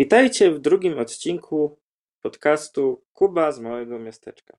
[0.00, 1.78] Witajcie w drugim odcinku
[2.22, 4.56] podcastu Kuba z Małego Miasteczka.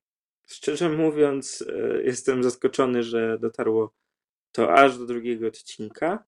[0.48, 3.94] Szczerze mówiąc, e, jestem zaskoczony, że dotarło
[4.52, 6.24] to aż do drugiego odcinka.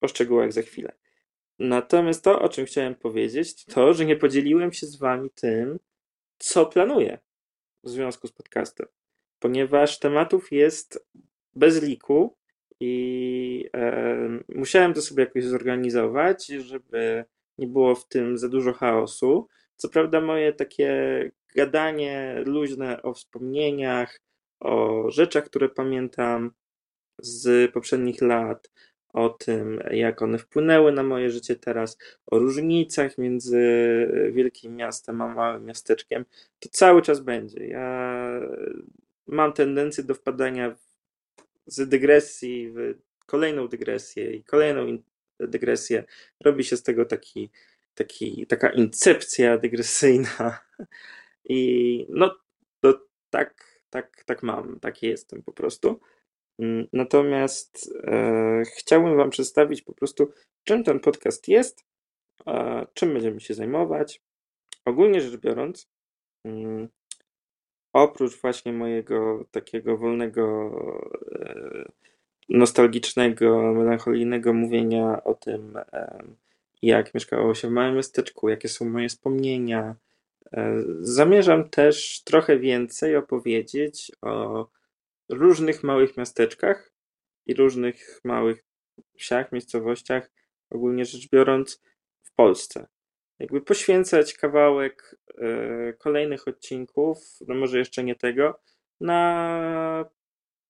[0.00, 0.92] o szczegółach za chwilę.
[1.58, 5.78] Natomiast to, o czym chciałem powiedzieć, to to, że nie podzieliłem się z Wami tym,
[6.38, 7.18] co planuję
[7.84, 8.86] w związku z podcastem
[9.38, 11.06] ponieważ tematów jest
[11.54, 12.36] bez liku
[12.80, 17.24] i e, musiałem to sobie jakoś zorganizować, żeby
[17.58, 19.48] nie było w tym za dużo chaosu.
[19.76, 20.90] Co prawda, moje takie
[21.56, 24.20] gadanie luźne o wspomnieniach,
[24.60, 26.50] o rzeczach, które pamiętam
[27.18, 28.70] z poprzednich lat,
[29.12, 33.60] o tym, jak one wpłynęły na moje życie teraz, o różnicach między
[34.32, 36.24] wielkim miastem a małym miasteczkiem,
[36.60, 37.66] to cały czas będzie.
[37.66, 38.40] Ja
[39.26, 40.76] mam tendencję do wpadania
[41.66, 42.94] z dygresji w
[43.26, 44.98] kolejną dygresję i kolejną
[45.40, 46.04] dygresję.
[46.44, 47.50] Robi się z tego taki,
[47.94, 50.58] taki, taka incepcja dygresyjna.
[51.48, 52.36] I no,
[52.80, 53.00] to
[53.30, 56.00] tak, tak, tak mam, taki jestem po prostu.
[56.58, 60.32] Mm, natomiast e, chciałbym Wam przedstawić po prostu,
[60.64, 61.84] czym ten podcast jest,
[62.46, 64.22] e, czym będziemy się zajmować.
[64.84, 65.88] Ogólnie rzecz biorąc,
[66.44, 66.88] mm,
[67.96, 70.70] oprócz właśnie mojego takiego wolnego,
[71.32, 71.84] e,
[72.48, 76.22] nostalgicznego, melancholijnego mówienia o tym, e,
[76.82, 79.96] jak mieszkało się w małym miasteczku, jakie są moje wspomnienia,
[80.52, 84.66] e, zamierzam też trochę więcej opowiedzieć o
[85.28, 86.92] różnych małych miasteczkach
[87.46, 88.64] i różnych małych
[89.18, 90.30] wsiach, miejscowościach,
[90.70, 91.82] ogólnie rzecz biorąc,
[92.22, 92.86] w Polsce
[93.38, 98.60] jakby poświęcać kawałek e, kolejnych odcinków, no może jeszcze nie tego,
[99.00, 100.04] na,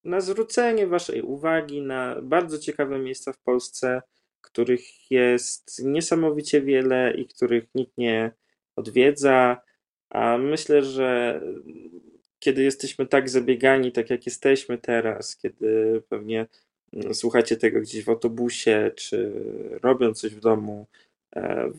[0.05, 4.03] na zwrócenie Waszej uwagi na bardzo ciekawe miejsca w Polsce,
[4.41, 8.31] których jest niesamowicie wiele i których nikt nie
[8.77, 9.61] odwiedza.
[10.11, 11.41] A myślę, że
[12.39, 16.47] kiedy jesteśmy tak zabiegani, tak jak jesteśmy teraz, kiedy pewnie
[16.93, 19.33] mm, słuchacie tego gdzieś w autobusie, czy
[19.83, 20.87] robiąc coś w domu,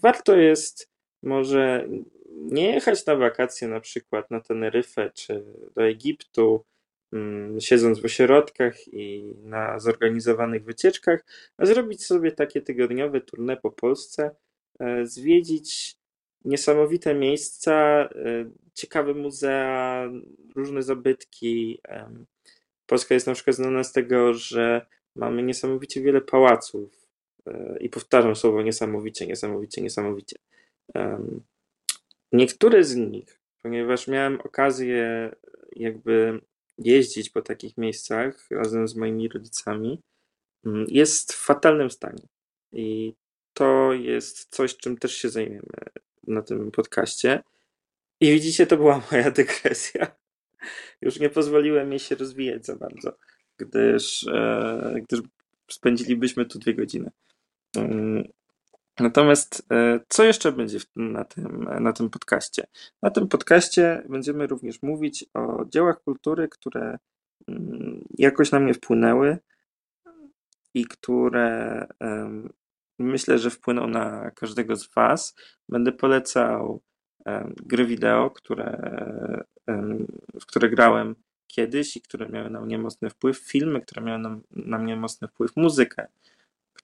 [0.02, 0.90] warto jest
[1.24, 1.88] może
[2.32, 5.44] nie jechać na wakacje na przykład na Teneryfę czy
[5.76, 6.66] do Egiptu,
[7.14, 11.26] mm, siedząc w ośrodkach i na zorganizowanych wycieczkach,
[11.58, 14.36] a zrobić sobie takie tygodniowe tournée po Polsce,
[14.80, 15.98] e, zwiedzić
[16.46, 17.74] niesamowite miejsca,
[18.16, 20.10] e, ciekawe muzea,
[20.56, 21.82] różne zabytki.
[22.86, 24.86] Polska jest na przykład znana z tego, że
[25.16, 27.07] mamy niesamowicie wiele pałaców, E,
[27.80, 30.36] i powtarzam słowo niesamowicie, niesamowicie, niesamowicie.
[32.32, 35.36] Niektóre z nich, ponieważ miałem okazję
[35.76, 36.42] jakby
[36.78, 40.02] jeździć po takich miejscach razem z moimi rodzicami,
[40.66, 42.28] mm, jest w fatalnym stanie.
[42.72, 43.14] I
[43.54, 45.68] to jest coś, czym też się zajmiemy
[46.28, 47.44] na tym podcaście.
[48.20, 50.16] I widzicie, to była moja dygresja.
[51.02, 53.18] Już nie pozwoliłem jej się rozwijać za bardzo,
[53.58, 55.22] gdyż, e, gdyż
[55.72, 57.12] spędzilibyśmy tu dwie godziny.
[57.78, 58.24] Mm,
[59.00, 62.68] natomiast e, co jeszcze będzie na tym, na tym podcaście?
[63.02, 66.98] Na tym podcaście będziemy również mówić o dziełach kultury, które
[67.48, 69.38] mm, jakoś na mnie wpłynęły
[70.74, 71.88] i które
[73.00, 75.36] myślę, że wpłyną na każdego z Was.
[75.70, 76.82] Będę polecał
[77.66, 78.78] gry wideo, które,
[80.42, 81.16] w które grałem
[81.48, 85.28] kiedyś i które miały na mnie mocny wpływ, filmy, które miały na, na mnie mocny
[85.28, 86.08] wpływ, muzykę,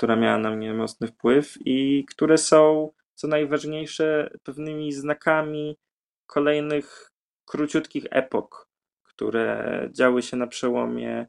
[0.03, 5.77] która miała na mnie mocny wpływ i które są, co najważniejsze, pewnymi znakami
[6.25, 7.11] kolejnych
[7.45, 8.69] króciutkich epok,
[9.03, 11.27] które działy się na przełomie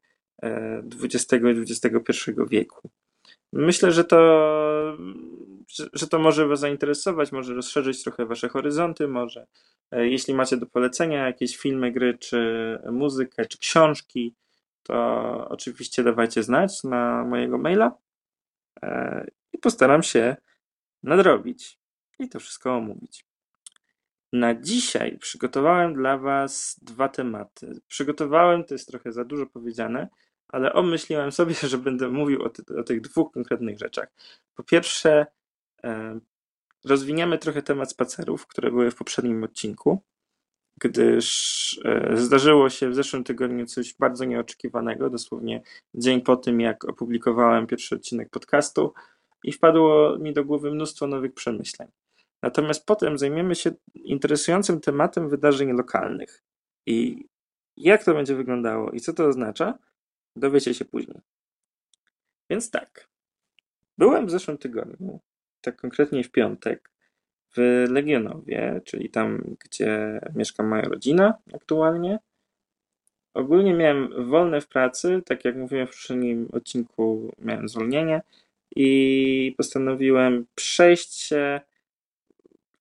[1.02, 2.90] XX e, i XXI wieku.
[3.52, 4.18] Myślę, że to,
[5.92, 9.46] że to może Was zainteresować, może rozszerzyć trochę Wasze horyzonty, może
[9.90, 12.38] e, jeśli macie do polecenia jakieś filmy, gry, czy
[12.92, 14.34] muzykę, czy książki,
[14.82, 14.94] to
[15.48, 18.03] oczywiście dawajcie znać na mojego maila
[19.52, 20.36] i postaram się
[21.02, 21.78] nadrobić
[22.18, 23.26] i to wszystko omówić.
[24.32, 27.80] Na dzisiaj przygotowałem dla Was dwa tematy.
[27.88, 30.08] Przygotowałem, to jest trochę za dużo powiedziane,
[30.48, 34.08] ale omyśliłem sobie, że będę mówił o, ty, o tych dwóch konkretnych rzeczach.
[34.54, 35.26] Po pierwsze,
[35.84, 36.20] e,
[36.84, 40.02] rozwiniemy trochę temat spacerów, które były w poprzednim odcinku,
[40.80, 45.62] gdyż e, zdarzyło się w zeszłym tygodniu coś bardzo nieoczekiwanego, dosłownie
[45.94, 48.92] dzień po tym, jak opublikowałem pierwszy odcinek podcastu
[49.44, 51.88] i wpadło mi do głowy mnóstwo nowych przemyśleń.
[52.42, 56.42] Natomiast potem zajmiemy się interesującym tematem wydarzeń lokalnych
[56.86, 57.26] i
[57.76, 59.78] jak to będzie wyglądało i co to oznacza,
[60.36, 61.20] Dowiecie się później.
[62.50, 63.08] Więc tak.
[63.98, 65.20] Byłem w zeszłym tygodniu,
[65.60, 66.90] tak konkretnie w piątek,
[67.56, 72.18] w Legionowie, czyli tam, gdzie mieszka moja rodzina aktualnie.
[73.34, 78.22] Ogólnie miałem wolne w pracy, tak jak mówiłem w poprzednim odcinku, miałem zwolnienie
[78.76, 81.60] i postanowiłem przejść się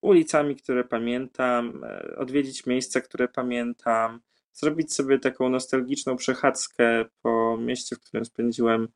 [0.02, 4.20] ulicami, które pamiętam, e, odwiedzić miejsca, które pamiętam,
[4.54, 8.88] zrobić sobie taką nostalgiczną przechadzkę po mieście, w którym spędziłem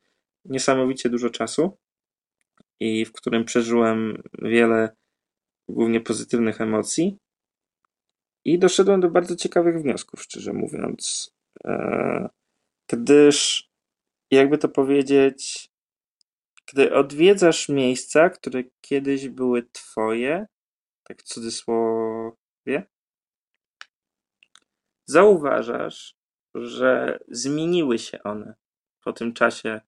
[0.45, 1.77] niesamowicie dużo czasu
[2.79, 4.89] i w którym przeżyłem wiele
[5.69, 7.18] głównie pozytywnych emocji.
[8.46, 11.31] I doszedłem do bardzo ciekawych wniosków, szczerze mówiąc.
[11.66, 12.30] E,
[12.90, 13.69] gdyż,
[14.31, 15.69] jakby to powiedzieć,
[16.74, 20.48] gdy odwiedzasz miejsca, które kiedyś były twoje,
[21.04, 22.88] tak w cudzysłowie,
[25.06, 26.16] zauważasz,
[26.56, 28.56] że zmieniły się one
[29.04, 29.81] po tym czasie,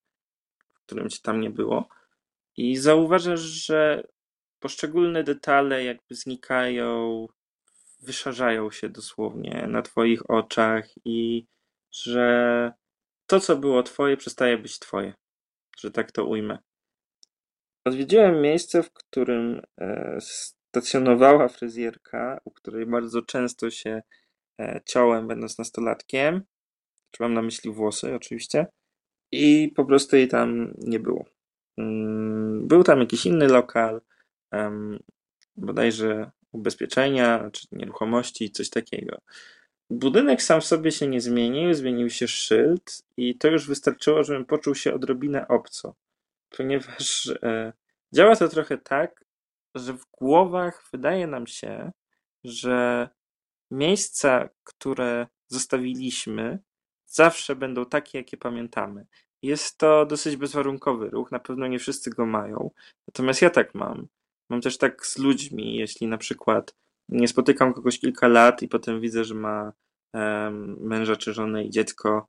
[0.73, 1.89] w którym cię tam nie było.
[2.57, 4.07] I zauważasz, że
[4.59, 7.27] poszczególne detale jakby znikają,
[7.99, 11.45] wyszarzają się dosłownie na twoich oczach i
[11.91, 12.71] że
[13.27, 15.13] to, co było twoje, przestaje być twoje.
[15.79, 16.57] Że tak to ujmę.
[17.85, 24.01] Odwiedziłem miejsce, w którym e, stacjonowała fryzjerka, u której bardzo często się
[24.59, 26.41] E, ciałem, będąc nastolatkiem.
[27.11, 28.67] Czy mam na myśli włosy, oczywiście.
[29.31, 31.25] I po prostu jej tam nie było.
[31.77, 34.01] Mm, był tam jakiś inny lokal,
[35.55, 39.17] bodajże ubezpieczenia, czy nieruchomości, coś takiego.
[39.89, 44.45] Budynek sam w sobie się nie zmienił, zmienił się szyld i to już wystarczyło, żebym
[44.45, 45.95] poczuł się odrobinę obco.
[46.57, 47.73] Ponieważ e,
[48.13, 49.25] działa to trochę tak,
[49.75, 51.91] że w głowach wydaje nam się,
[52.43, 53.09] że
[53.71, 56.59] Miejsca, które zostawiliśmy,
[57.05, 59.05] zawsze będą takie, jakie pamiętamy.
[59.41, 62.71] Jest to dosyć bezwarunkowy ruch, na pewno nie wszyscy go mają.
[63.07, 64.07] Natomiast ja tak mam.
[64.49, 66.75] Mam też tak z ludźmi, jeśli na przykład
[67.09, 69.73] nie spotykam kogoś kilka lat i potem widzę, że ma
[70.79, 72.27] męża czy żonę i dziecko,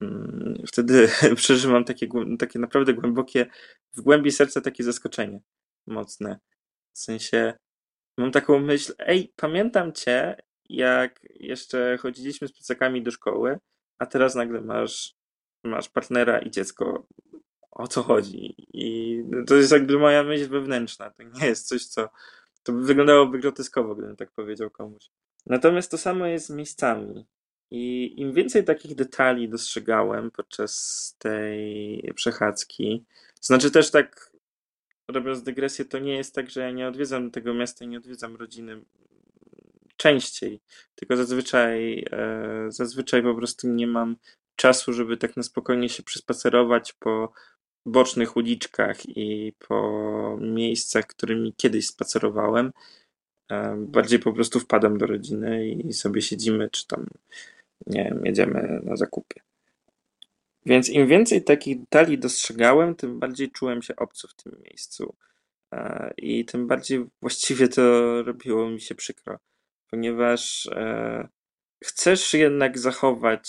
[0.00, 2.08] um, wtedy przeżywam takie,
[2.38, 3.46] takie naprawdę głębokie,
[3.94, 5.40] w głębi serca takie zaskoczenie
[5.86, 6.38] mocne.
[6.92, 7.54] W sensie
[8.18, 10.36] mam taką myśl, ej, pamiętam cię
[10.68, 13.58] jak jeszcze chodziliśmy z plecakami do szkoły,
[13.98, 15.14] a teraz nagle masz,
[15.64, 17.06] masz partnera i dziecko.
[17.76, 18.54] O co chodzi?
[18.72, 21.10] I to jest jakby moja myśl wewnętrzna.
[21.10, 22.08] To nie jest coś, co.
[22.62, 25.10] To wyglądałoby groteskowo, gdybym tak powiedział komuś.
[25.46, 27.26] Natomiast to samo jest z miejscami.
[27.70, 33.04] I im więcej takich detali dostrzegałem podczas tej przechadzki,
[33.40, 34.30] znaczy też tak,
[35.08, 38.36] robiąc dygresję, to nie jest tak, że ja nie odwiedzam tego miasta i nie odwiedzam
[38.36, 38.84] rodziny
[39.96, 40.60] częściej,
[40.94, 44.16] tylko zazwyczaj, e, zazwyczaj po prostu nie mam
[44.56, 47.32] czasu, żeby tak na spokojnie się przespacerować po
[47.86, 52.72] bocznych uliczkach i po miejscach, którymi kiedyś spacerowałem.
[53.76, 57.06] Bardziej po prostu wpadam do rodziny i sobie siedzimy, czy tam,
[57.86, 59.40] nie wiem, jedziemy na zakupy.
[60.66, 65.14] Więc im więcej takich detali dostrzegałem, tym bardziej czułem się obco w tym miejscu.
[65.72, 67.82] E, I tym bardziej właściwie to
[68.22, 69.38] robiło mi się przykro
[69.90, 71.28] ponieważ e,
[71.84, 73.48] chcesz jednak zachować,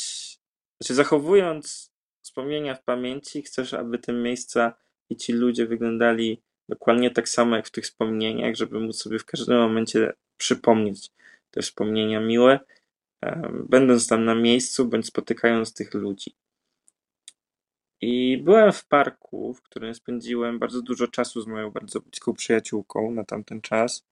[0.82, 1.92] znaczy zachowując
[2.38, 4.74] wspomnienia w pamięci, chcesz, aby te miejsca
[5.10, 9.26] i ci ludzie wyglądali dokładnie tak samo jak w tych wspomnieniach, żeby móc sobie w
[9.26, 11.10] każdym momencie przypomnieć
[11.52, 12.60] te wspomnienia miłe,
[13.70, 16.36] będąc tam na miejscu bądź spotykając tych ludzi.
[18.02, 23.12] I byłem w parku, w którym spędziłem bardzo dużo czasu z moją bardzo bliską przyjaciółką
[23.12, 24.06] na tamten czas,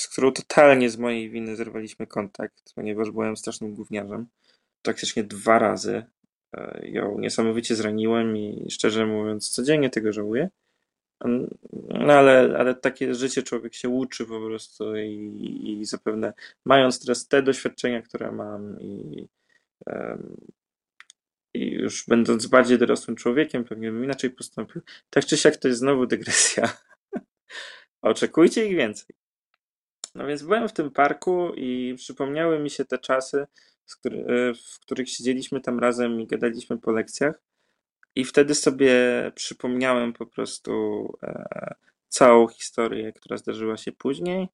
[0.00, 4.26] z którą totalnie z mojej winy zerwaliśmy kontakt, ponieważ byłem strasznym gówniarzem.
[4.82, 6.04] Praktycznie dwa razy
[6.82, 10.48] ją niesamowicie zraniłem i szczerze mówiąc codziennie tego żałuję.
[11.88, 16.32] No ale, ale takie życie człowiek się uczy po prostu i, i zapewne
[16.64, 19.26] mając teraz te doświadczenia, które mam i,
[21.54, 24.82] i już będąc bardziej dorosłym człowiekiem, pewnie bym inaczej postąpił.
[25.10, 26.76] Tak czy siak to jest znowu dygresja.
[28.02, 29.16] Oczekujcie ich więcej.
[30.14, 33.46] No więc byłem w tym parku i przypomniały mi się te czasy,
[34.66, 37.40] w których siedzieliśmy tam razem i gadaliśmy po lekcjach.
[38.16, 38.92] I wtedy sobie
[39.34, 40.72] przypomniałem po prostu
[41.22, 41.74] e,
[42.08, 44.48] całą historię, która zdarzyła się później.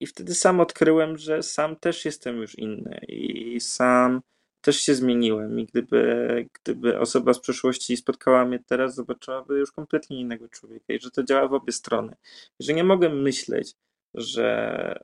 [0.00, 4.20] I wtedy sam odkryłem, że sam też jestem już inny i sam
[4.60, 5.60] też się zmieniłem.
[5.60, 11.00] I gdyby, gdyby osoba z przeszłości spotkała mnie teraz, zobaczyłaby już kompletnie innego człowieka i
[11.00, 12.16] że to działa w obie strony.
[12.60, 13.74] I że nie mogę myśleć,
[14.14, 15.00] że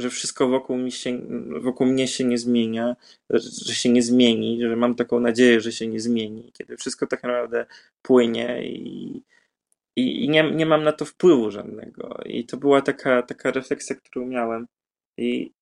[0.00, 1.20] że wszystko wokół, mi się,
[1.60, 2.96] wokół mnie się nie zmienia,
[3.30, 7.22] że się nie zmieni, że mam taką nadzieję, że się nie zmieni, kiedy wszystko tak
[7.22, 7.66] naprawdę
[8.02, 9.22] płynie i,
[9.96, 12.20] i, i nie, nie mam na to wpływu żadnego.
[12.26, 14.66] I to była taka, taka refleksja, którą miałem.
[15.16, 15.52] I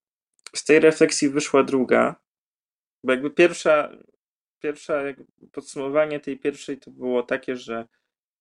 [0.54, 2.16] z tej refleksji wyszła druga,
[3.04, 3.96] bo jakby pierwsza,
[4.62, 7.86] pierwsza jakby podsumowanie tej pierwszej to było takie, że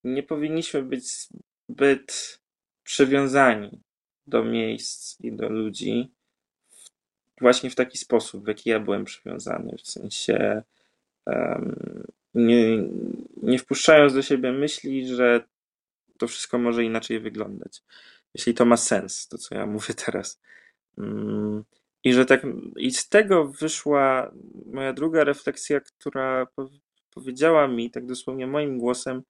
[0.04, 1.28] nie powinniśmy być
[1.68, 2.40] zbyt
[2.84, 3.85] przywiązani
[4.26, 6.10] do miejsc i do ludzi
[7.40, 9.76] właśnie w taki sposób, w jaki ja byłem przywiązany.
[9.78, 10.62] W sensie
[11.26, 12.04] um,
[12.34, 12.78] nie,
[13.42, 15.44] nie wpuszczając do siebie myśli, że
[16.18, 17.82] to wszystko może inaczej wyglądać.
[18.34, 20.40] Jeśli to ma sens, to co ja mówię teraz.
[20.98, 21.64] Um,
[22.04, 22.42] I że tak,
[22.76, 24.32] i z tego wyszła
[24.72, 26.68] moja druga refleksja, która po,
[27.14, 29.22] powiedziała mi, tak dosłownie moim głosem,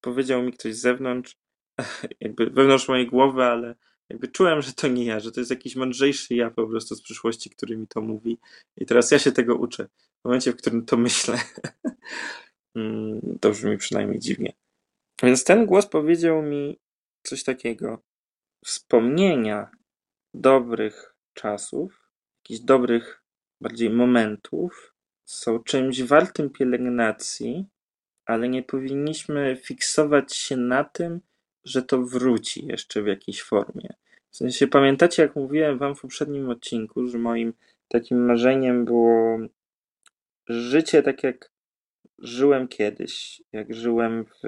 [0.00, 1.36] powiedział mi ktoś z zewnątrz,
[2.20, 3.74] jakby wewnątrz mojej głowy, ale
[4.10, 7.02] jakby czułem, że to nie ja, że to jest jakiś mądrzejszy ja po prostu z
[7.02, 8.38] przyszłości, który mi to mówi.
[8.76, 9.88] I teraz ja się tego uczę.
[10.20, 11.38] W momencie, w którym to myślę,
[12.76, 14.52] mm, to brzmi przynajmniej dziwnie.
[15.22, 16.78] Więc ten głos powiedział mi
[17.22, 18.02] coś takiego.
[18.64, 19.70] Wspomnienia
[20.34, 23.22] dobrych czasów, jakichś dobrych
[23.60, 24.94] bardziej momentów
[25.24, 27.66] są czymś wartym pielęgnacji,
[28.26, 31.20] ale nie powinniśmy fiksować się na tym,
[31.64, 33.88] że to wróci jeszcze w jakiejś formie.
[34.30, 37.52] W sensie pamiętacie, jak mówiłem wam w poprzednim odcinku, że moim
[37.88, 39.38] takim marzeniem było
[40.48, 41.50] życie tak jak
[42.18, 44.40] żyłem kiedyś, jak żyłem w,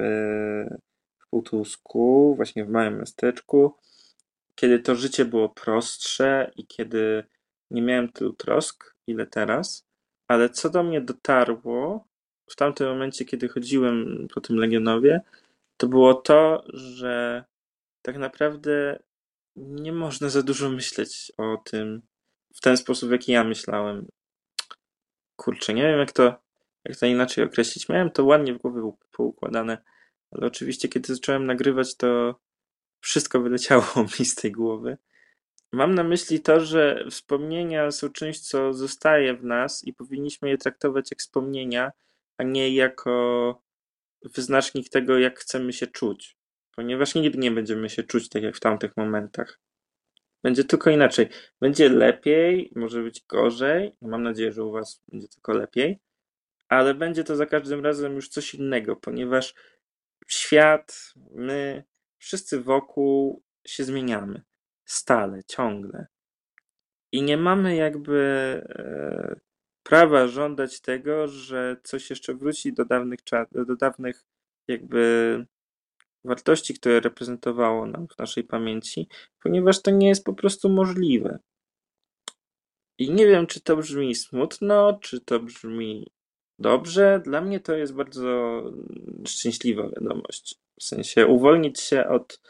[1.18, 3.74] w Półtusku, właśnie w małym miasteczku,
[4.54, 7.24] kiedy to życie było prostsze i kiedy
[7.70, 9.86] nie miałem tylu trosk, ile teraz,
[10.28, 12.06] ale co do mnie dotarło
[12.50, 15.20] w tamtym momencie, kiedy chodziłem po tym Legionowie,
[15.76, 17.44] to było to, że
[18.02, 19.02] tak naprawdę
[19.56, 22.02] nie można za dużo myśleć o tym
[22.54, 24.06] w ten sposób, w jaki ja myślałem.
[25.36, 26.34] Kurczę, nie wiem jak to,
[26.84, 27.88] jak to inaczej określić.
[27.88, 29.78] Miałem to ładnie w głowie poukładane,
[30.30, 32.40] ale oczywiście kiedy zacząłem nagrywać, to
[33.00, 33.84] wszystko wyleciało
[34.18, 34.98] mi z tej głowy.
[35.72, 40.58] Mam na myśli to, że wspomnienia są czymś, co zostaje w nas i powinniśmy je
[40.58, 41.92] traktować jak wspomnienia,
[42.38, 43.62] a nie jako
[44.24, 46.36] wyznacznik tego, jak chcemy się czuć,
[46.76, 49.60] ponieważ nigdy nie będziemy się czuć tak jak w tamtych momentach.
[50.42, 51.28] Będzie tylko inaczej.
[51.60, 53.96] Będzie lepiej, może być gorzej.
[54.02, 55.98] Mam nadzieję, że u Was będzie tylko lepiej,
[56.68, 59.54] ale będzie to za każdym razem już coś innego, ponieważ
[60.28, 61.84] świat, my,
[62.18, 64.42] wszyscy wokół się zmieniamy.
[64.84, 66.06] Stale, ciągle.
[67.12, 68.18] I nie mamy jakby
[68.68, 69.40] e,
[69.86, 73.20] prawa żądać tego, że coś jeszcze wróci do dawnych,
[73.52, 74.24] do dawnych
[74.68, 75.46] jakby
[76.24, 79.08] wartości, które reprezentowało nam w naszej pamięci,
[79.42, 81.38] ponieważ to nie jest po prostu możliwe.
[82.98, 86.10] I nie wiem, czy to brzmi smutno, czy to brzmi
[86.58, 87.20] dobrze.
[87.24, 88.62] Dla mnie to jest bardzo
[89.26, 90.54] szczęśliwa wiadomość.
[90.80, 92.40] W sensie uwolnić się od,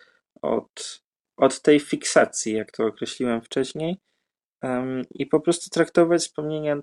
[0.42, 1.02] od,
[1.36, 3.96] od tej fiksacji, jak to określiłem wcześniej,
[5.10, 6.76] i po prostu traktować wspomnienia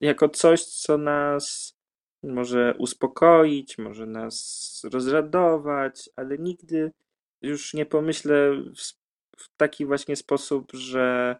[0.00, 1.76] jako coś, co nas
[2.22, 6.92] może uspokoić, może nas rozradować, ale nigdy
[7.42, 8.52] już nie pomyślę
[9.38, 11.36] w, taki właśnie sposób, że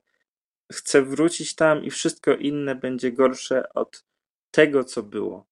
[0.73, 4.05] chcę wrócić tam i wszystko inne będzie gorsze od
[4.51, 5.47] tego, co było.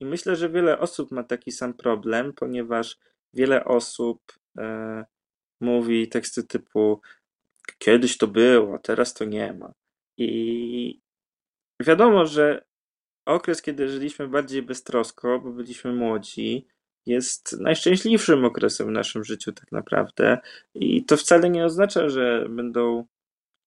[0.00, 2.98] I myślę, że wiele osób ma taki sam problem, ponieważ
[3.32, 4.20] wiele osób
[4.58, 5.04] e,
[5.60, 7.00] mówi teksty typu
[7.78, 9.72] kiedyś to było, teraz to nie ma.
[10.18, 11.00] I
[11.80, 12.64] wiadomo, że
[13.26, 16.66] okres, kiedy żyliśmy bardziej beztrosko, bo byliśmy młodzi,
[17.06, 20.38] jest najszczęśliwszym okresem w naszym życiu tak naprawdę.
[20.74, 23.06] I to wcale nie oznacza, że będą,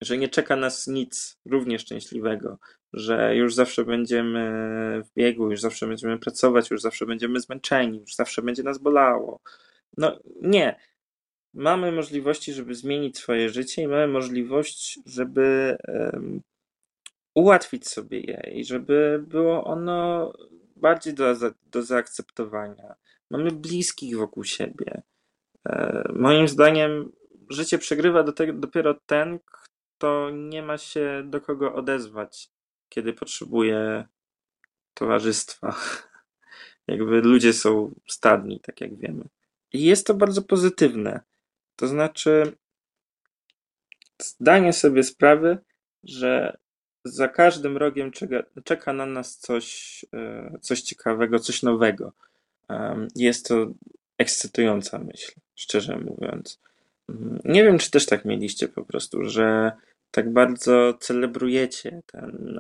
[0.02, 2.60] że nie czeka nas nic równie szczęśliwego,
[2.94, 4.42] że już zawsze będziemy
[5.06, 9.40] w biegu, już zawsze będziemy pracować, już zawsze będziemy zmęczeni, już zawsze będzie nas bolało.
[9.98, 10.80] No nie.
[11.54, 16.42] Mamy możliwości, żeby zmienić swoje życie i mamy możliwość, żeby um,
[17.36, 20.34] ułatwić sobie je i żeby było ono
[20.76, 21.36] bardziej do,
[21.72, 22.96] do zaakceptowania.
[23.30, 25.02] Mamy bliskich wokół siebie.
[25.70, 27.12] E, moim zdaniem
[27.50, 32.50] życie przegrywa do tego dopiero ten, kto nie ma się do kogo odezwać,
[32.90, 34.08] kiedy potrzebuje
[34.94, 35.76] towarzystwa.
[36.88, 39.24] Jakby ludzie są stadni, tak jak wiemy.
[39.74, 41.22] I jest to bardzo pozytywne.
[41.78, 42.58] To znaczy,
[44.22, 45.58] zdanie sobie sprawy,
[46.04, 46.58] że
[47.06, 52.14] za każdym rogiem czeka, czeka na nas coś, e, coś ciekawego, coś nowego.
[53.16, 53.68] Jest to
[54.18, 56.60] ekscytująca myśl, szczerze mówiąc.
[57.10, 59.72] Mm, nie wiem, czy też tak mieliście po prostu, że
[60.12, 62.60] tak bardzo celebrujecie ten,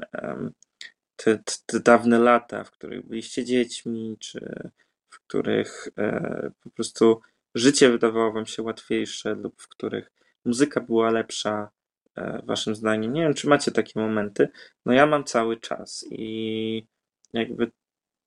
[1.15, 4.69] te, te dawne lata, w których byliście dziećmi, czy
[5.09, 7.21] w których e, po prostu
[7.57, 10.11] życie wydawało wam się łatwiejsze lub w których
[10.45, 11.69] muzyka była lepsza,
[12.15, 13.13] e, waszym zdaniem.
[13.13, 14.49] Nie wiem, czy macie takie momenty.
[14.85, 16.87] No ja mam cały czas i
[17.33, 17.71] jakby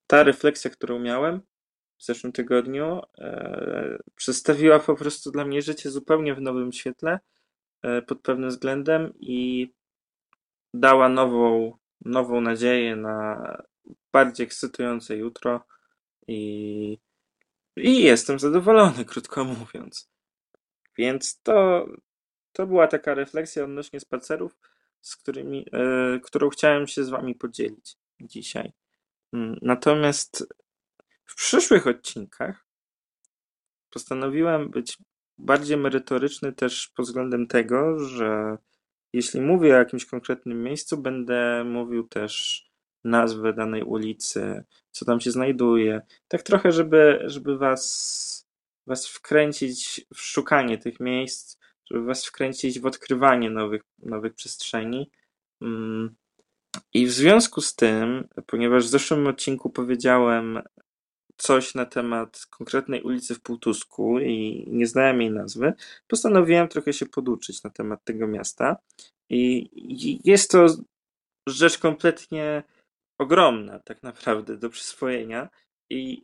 [0.07, 1.41] ta refleksja, którą miałem
[1.99, 7.19] w zeszłym tygodniu, e, przedstawiła po prostu dla mnie życie zupełnie w nowym świetle
[7.83, 9.73] e, pod pewnym względem i
[10.75, 11.73] dała nową,
[12.05, 13.57] nową nadzieję na
[14.13, 15.65] bardziej ekscytujące jutro
[16.29, 16.99] i,
[17.81, 20.11] i jestem zadowolony, krótko mówiąc.
[20.99, 21.87] Więc to,
[22.53, 24.57] to była taka refleksja odnośnie spacerów,
[25.01, 28.73] z którymi, e, którą chciałem się z wami podzielić dzisiaj.
[29.33, 30.49] Mm, natomiast
[31.27, 32.67] w przyszłych odcinkach
[33.91, 34.99] postanowiłem być
[35.39, 38.59] bardziej merytoryczny też pod względem tego, że
[39.13, 42.65] jeśli mówię o jakimś konkretnym miejscu, będę mówił też
[43.05, 46.01] nazwę danej ulicy, co tam się znajduje.
[46.29, 48.47] Tak trochę, żeby, żeby was,
[48.87, 51.59] was wkręcić w szukanie tych miejsc,
[51.91, 55.11] żeby was wkręcić w odkrywanie nowych, nowych przestrzeni.
[55.61, 56.15] Mm.
[56.95, 60.63] I w związku z tym, ponieważ w zeszłym odcinku powiedziałem
[61.37, 65.73] coś na temat konkretnej ulicy w Półtusku i nie znałem jej nazwy,
[66.09, 68.77] postanowiłem trochę się poduczyć na temat tego miasta.
[69.31, 69.71] I
[70.25, 70.67] jest to
[71.47, 72.63] rzecz kompletnie
[73.21, 75.49] ogromna, tak naprawdę, do przyswojenia
[75.91, 76.23] i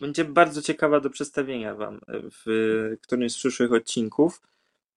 [0.00, 2.44] będzie bardzo ciekawa do przedstawienia Wam w
[3.02, 4.40] którymś z przyszłych odcinków,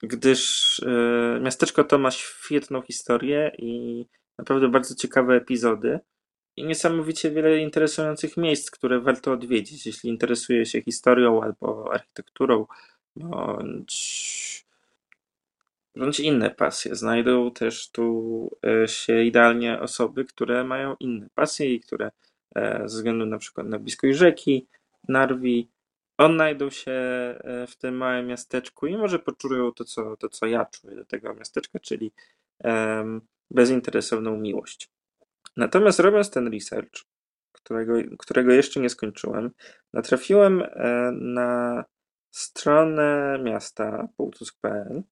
[0.02, 4.06] gdyż e, miasteczko to ma świetną historię i
[4.38, 6.00] naprawdę bardzo ciekawe epizody
[6.56, 12.65] i niesamowicie wiele interesujących miejsc, które warto odwiedzić, jeśli interesuje się historią albo architekturą,
[13.15, 14.46] bądź,
[15.97, 16.95] bądź inne pasje.
[16.95, 22.12] Znajdą też tu e, się idealnie osoby, które mają inne pasje i które
[22.55, 24.67] e, ze względu na przykład na bliskość rzeki,
[25.07, 25.69] Narwi,
[26.17, 30.65] odnajdą się e, w tym małym miasteczku i może poczują to, co, to, co ja
[30.65, 32.12] czuję do tego miasteczka, czyli
[33.51, 34.89] bezinteresowną miłość.
[35.57, 37.05] Natomiast robiąc ten research,
[37.51, 39.51] którego, którego jeszcze nie skończyłem,
[39.93, 40.63] natrafiłem
[41.12, 41.83] na
[42.31, 45.03] stronę miasta półtusk.pl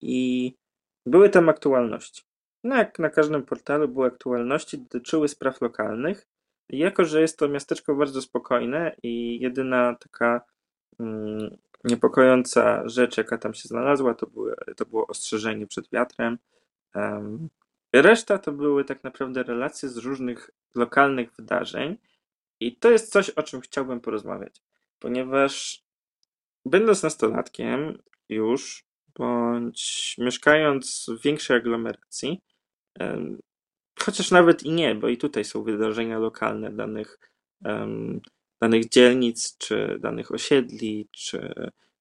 [0.00, 0.54] i
[1.06, 2.22] były tam aktualności.
[2.64, 6.26] No jak na każdym portalu były aktualności, dotyczyły spraw lokalnych.
[6.68, 10.40] Jako, że jest to miasteczko bardzo spokojne i jedyna taka
[11.00, 16.38] mm, niepokojąca rzecz, jaka tam się znalazła, to, były, to było ostrzeżenie przed wiatrem.
[17.92, 21.98] Reszta to były tak naprawdę relacje z różnych lokalnych wydarzeń
[22.60, 24.62] i to jest coś, o czym chciałbym porozmawiać,
[24.98, 25.84] ponieważ
[26.64, 28.84] będąc nastolatkiem już,
[29.20, 32.40] bądź mieszkając w większej aglomeracji,
[34.00, 37.18] chociaż nawet i nie, bo i tutaj są wydarzenia lokalne danych,
[38.60, 41.54] danych dzielnic, czy danych osiedli, czy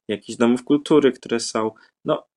[0.08, 1.71] jakichś domów kultury, które są,
[2.05, 2.27] no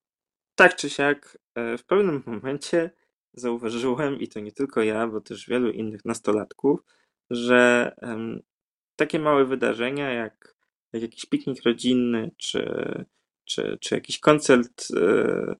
[0.54, 2.90] tak czy siak, e, w pewnym momencie
[3.34, 6.80] zauważyłem, i to nie tylko ja, bo też wielu innych nastolatków,
[7.30, 7.92] że
[8.96, 10.54] takie małe wydarzenia jak,
[10.92, 12.64] jak jakiś piknik rodzinny, czy,
[13.54, 15.54] czy, czy jakiś koncert e,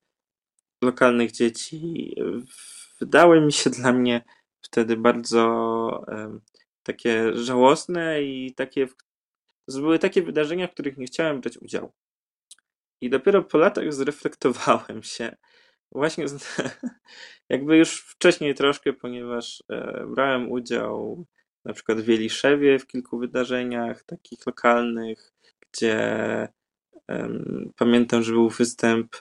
[0.83, 2.15] lokalnych dzieci,
[3.01, 4.25] wydały mi się dla mnie
[4.63, 6.05] wtedy bardzo
[6.83, 8.87] takie żałosne i takie,
[9.67, 11.93] to były takie wydarzenia, w których nie chciałem brać udziału.
[13.01, 15.37] I dopiero po latach zreflektowałem się,
[15.93, 16.27] właśnie
[17.49, 21.27] jakby już wcześniej troszkę, ponieważ e, brałem udział
[21.65, 25.33] na przykład w Wieliszewie w kilku wydarzeniach takich lokalnych,
[25.73, 26.49] gdzie
[27.77, 29.17] pamiętam, że był występ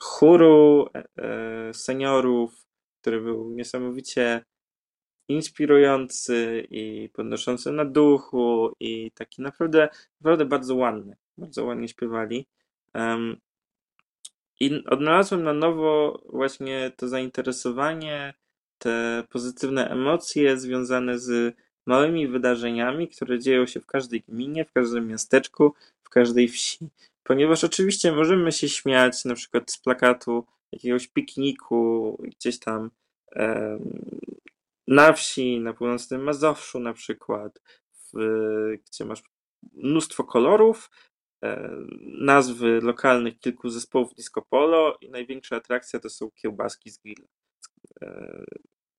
[0.00, 2.66] chóru e, e, seniorów,
[3.00, 4.44] który był niesamowicie
[5.28, 9.88] inspirujący i podnoszący na duchu i taki naprawdę,
[10.20, 11.16] naprawdę bardzo ładny.
[11.38, 12.46] Bardzo ładnie śpiewali.
[14.60, 18.34] I odnalazłem na nowo właśnie to zainteresowanie,
[18.78, 21.56] te pozytywne emocje związane z
[21.86, 26.88] małymi wydarzeniami, które dzieją się w każdej gminie, w każdym miasteczku, w każdej wsi.
[27.24, 32.90] Ponieważ oczywiście możemy się śmiać na przykład z plakatu jakiegoś pikniku gdzieś tam
[34.88, 38.18] na wsi, na północnym Mazowszu na przykład, w,
[38.86, 39.22] gdzie masz
[39.72, 40.90] mnóstwo kolorów,
[41.44, 41.70] e,
[42.02, 47.28] nazwy lokalnych kilku zespołów disco polo i największa atrakcja to są kiełbaski z grilla.
[48.02, 48.44] E,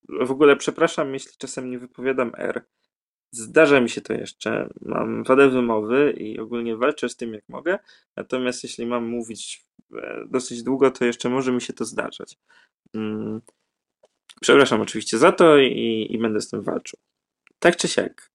[0.08, 2.66] w ogóle przepraszam, jeśli czasem nie wypowiadam R.
[3.36, 4.70] Zdarza mi się to jeszcze.
[4.82, 7.80] Mam wadę wymowy i ogólnie walczę z tym jak mogę.
[8.16, 12.38] Natomiast jeśli mam mówić e, dosyć długo, to jeszcze może mi się to zdarzać.
[12.94, 13.42] Mm.
[14.42, 17.00] Przepraszam oczywiście za to i, i będę z tym walczył.
[17.60, 18.32] Tak czy siak.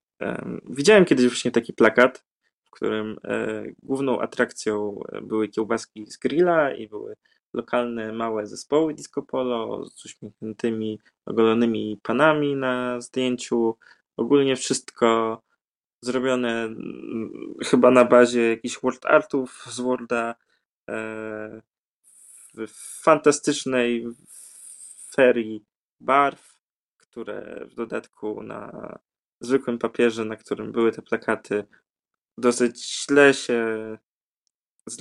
[0.71, 2.25] Widziałem kiedyś właśnie taki plakat,
[2.65, 7.17] w którym e, główną atrakcją były kiełbaski z grilla i były
[7.53, 13.77] lokalne małe zespoły disco polo z uśmiechniętymi, ogolonymi panami na zdjęciu.
[14.21, 15.43] Ogólnie wszystko
[16.03, 20.35] zrobione mm, chyba na bazie jakichś world artów z Worda
[20.89, 21.63] e,
[22.55, 24.07] w fantastycznej
[25.15, 25.65] ferii
[26.01, 26.61] barw,
[26.97, 28.99] które w dodatku na
[29.41, 31.65] zwykłym papierze, na którym były te plakaty,
[32.39, 33.99] dosyć źle się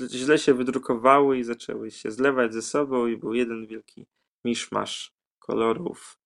[0.10, 4.06] źle się wydrukowały i zaczęły się zlewać ze sobą i był jeden wielki
[4.46, 6.18] miszmasz kolorów,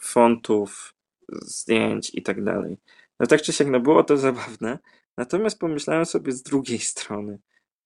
[0.00, 0.97] fontów,
[1.28, 2.78] zdjęć i tak dalej.
[3.20, 4.78] No tak czy siak, no było to zabawne,
[5.16, 7.38] natomiast pomyślałem sobie z drugiej strony,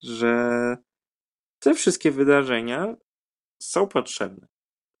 [0.03, 0.37] że
[1.59, 2.95] te wszystkie wydarzenia
[3.61, 4.47] są potrzebne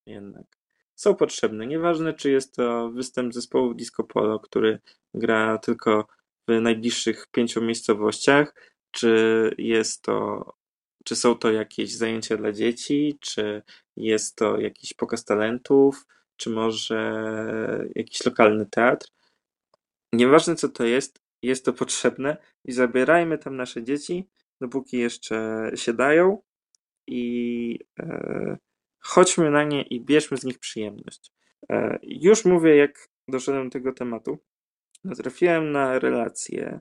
[0.05, 0.57] jednak.
[0.95, 1.67] Są potrzebne.
[1.67, 4.79] Nieważne, czy jest to występ zespołu Disco Polo, który
[5.13, 6.07] gra tylko
[6.47, 8.55] w najbliższych pięciu miejscowościach,
[8.91, 10.45] czy jest to,
[11.03, 13.61] czy są to jakieś zajęcia dla dzieci, czy
[13.97, 16.05] jest to jakiś pokaz talentów,
[16.43, 16.99] czy może
[17.95, 19.07] jakiś lokalny teatr.
[20.13, 24.29] Nieważne co to jest, jest to potrzebne i zabierajmy tam nasze dzieci,
[24.61, 26.41] dopóki jeszcze się dają
[27.07, 28.57] i e,
[28.99, 31.31] chodźmy na nie i bierzmy z nich przyjemność.
[31.69, 34.37] E, już mówię, jak doszedłem do tego tematu.
[35.03, 36.79] Natrafiłem na relację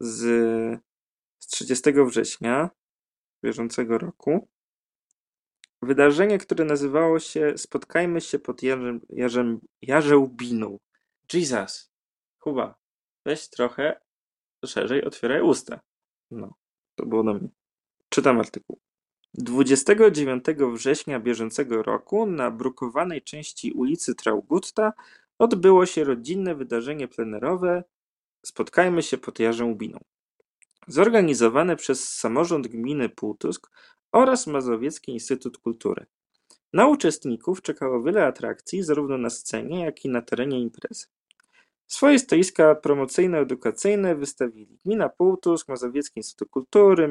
[0.00, 0.20] z,
[1.38, 2.70] z 30 września
[3.44, 4.48] bieżącego roku.
[5.82, 8.60] Wydarzenie, które nazywało się Spotkajmy się pod
[9.82, 10.78] Jarzełbiną.
[11.32, 11.90] Jesus!
[12.38, 12.74] Kuba,
[13.26, 14.00] weź trochę
[14.66, 15.80] szerzej, otwieraj usta.
[16.30, 16.54] No,
[16.94, 17.48] to było do mnie.
[18.08, 18.78] Czytam artykuł.
[19.34, 24.92] 29 września bieżącego roku na brukowanej części ulicy Traugutta
[25.38, 27.84] odbyło się rodzinne wydarzenie plenerowe
[28.46, 29.98] Spotkajmy się pod Jarzębiną,
[30.88, 33.70] zorganizowane przez samorząd gminy Półtusk
[34.12, 36.06] oraz Mazowiecki Instytut Kultury.
[36.72, 41.06] Na uczestników czekało wiele atrakcji zarówno na scenie, jak i na terenie imprezy.
[41.86, 47.08] Swoje stoiska promocyjno-edukacyjne wystawili Gmina Półtusk, Mazowiecki Instytut Kultury,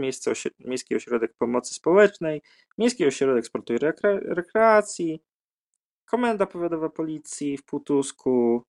[0.60, 2.42] Miejski Ośrodek Pomocy Społecznej,
[2.78, 3.78] Miejski Ośrodek Sportu i
[4.22, 5.22] Rekreacji,
[6.06, 8.64] Komenda Powiatowa Policji w Półtusku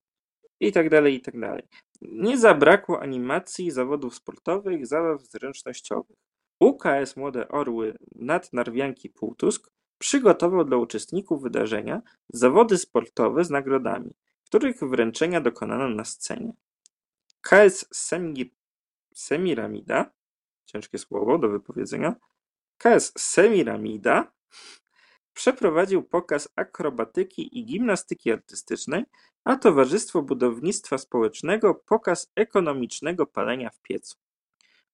[0.61, 1.57] itd., tak itd.
[1.57, 1.65] Tak
[2.03, 6.28] Nie zabrakło animacji, zawodów sportowych, zabaw zręcznościowych.
[6.61, 14.15] UKS Młode Orły Nadnarwianki Półtusk przygotował dla uczestników wydarzenia zawody sportowe z nagrodami
[14.49, 16.53] których wręczenia dokonano na scenie.
[17.41, 17.89] KS
[19.15, 20.11] Semiramida,
[20.67, 22.15] ciężkie słowo do wypowiedzenia,
[22.79, 24.33] KS Semiramida
[25.33, 29.05] przeprowadził pokaz akrobatyki i gimnastyki artystycznej,
[29.45, 34.17] a Towarzystwo Budownictwa Społecznego pokaz ekonomicznego palenia w piecu.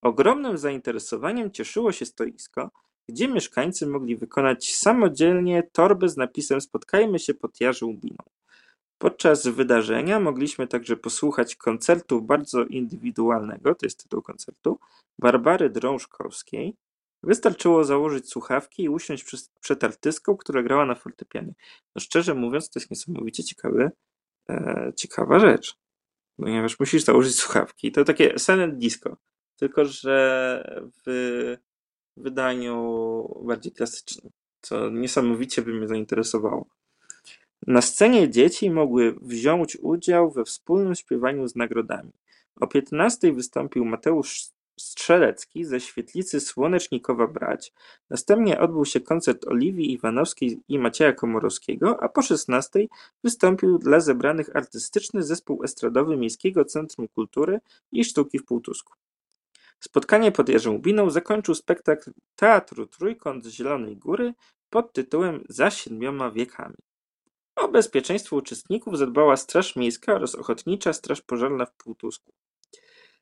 [0.05, 2.71] Ogromnym zainteresowaniem cieszyło się stoisko,
[3.09, 8.17] gdzie mieszkańcy mogli wykonać samodzielnie torbę z napisem Spotkajmy się pod Jarzyłbiną.
[8.99, 14.79] Podczas wydarzenia mogliśmy także posłuchać koncertu bardzo indywidualnego, to jest tytuł koncertu,
[15.19, 16.75] Barbary Drążkowskiej.
[17.23, 19.25] Wystarczyło założyć słuchawki i usiąść
[19.61, 21.55] przed artystką, która grała na fortepianie.
[21.97, 23.91] No szczerze mówiąc, to jest niesamowicie ciekawy,
[24.51, 25.77] e, ciekawa rzecz.
[26.37, 27.93] ponieważ musisz założyć słuchawki.
[27.93, 29.17] To takie silent disco,
[29.57, 31.57] tylko że w
[32.17, 36.67] wydaniu bardziej klasycznym, co niesamowicie by mnie zainteresowało.
[37.67, 42.13] Na scenie dzieci mogły wziąć udział we wspólnym śpiewaniu z nagrodami.
[42.61, 47.73] O 15 wystąpił Mateusz Strzelecki ze świetlicy Słonecznikowa Brać.
[48.11, 52.87] Następnie odbył się koncert Oliwii Iwanowskiej i Macieja Komorowskiego, a po 16
[53.25, 57.61] wystąpił dla zebranych artystyczny zespół estradowy Miejskiego Centrum Kultury
[57.93, 58.93] i Sztuki w Półtusku.
[59.81, 64.35] Spotkanie pod Jarzyłbiną zakończył spektakl Teatru Trójkąt z Zielonej Góry
[64.71, 66.77] pod tytułem Za siedmioma wiekami.
[67.57, 72.33] O bezpieczeństwo uczestników zadbała Straż Miejska oraz Ochotnicza Straż Pożarna w Półtusku.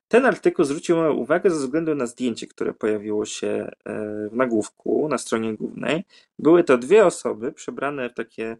[0.08, 3.68] Ten artykuł zwrócił moją uwagę ze względu na zdjęcie, które pojawiło się e,
[4.28, 6.04] w nagłówku na stronie głównej.
[6.38, 8.56] Były to dwie osoby przebrane w takie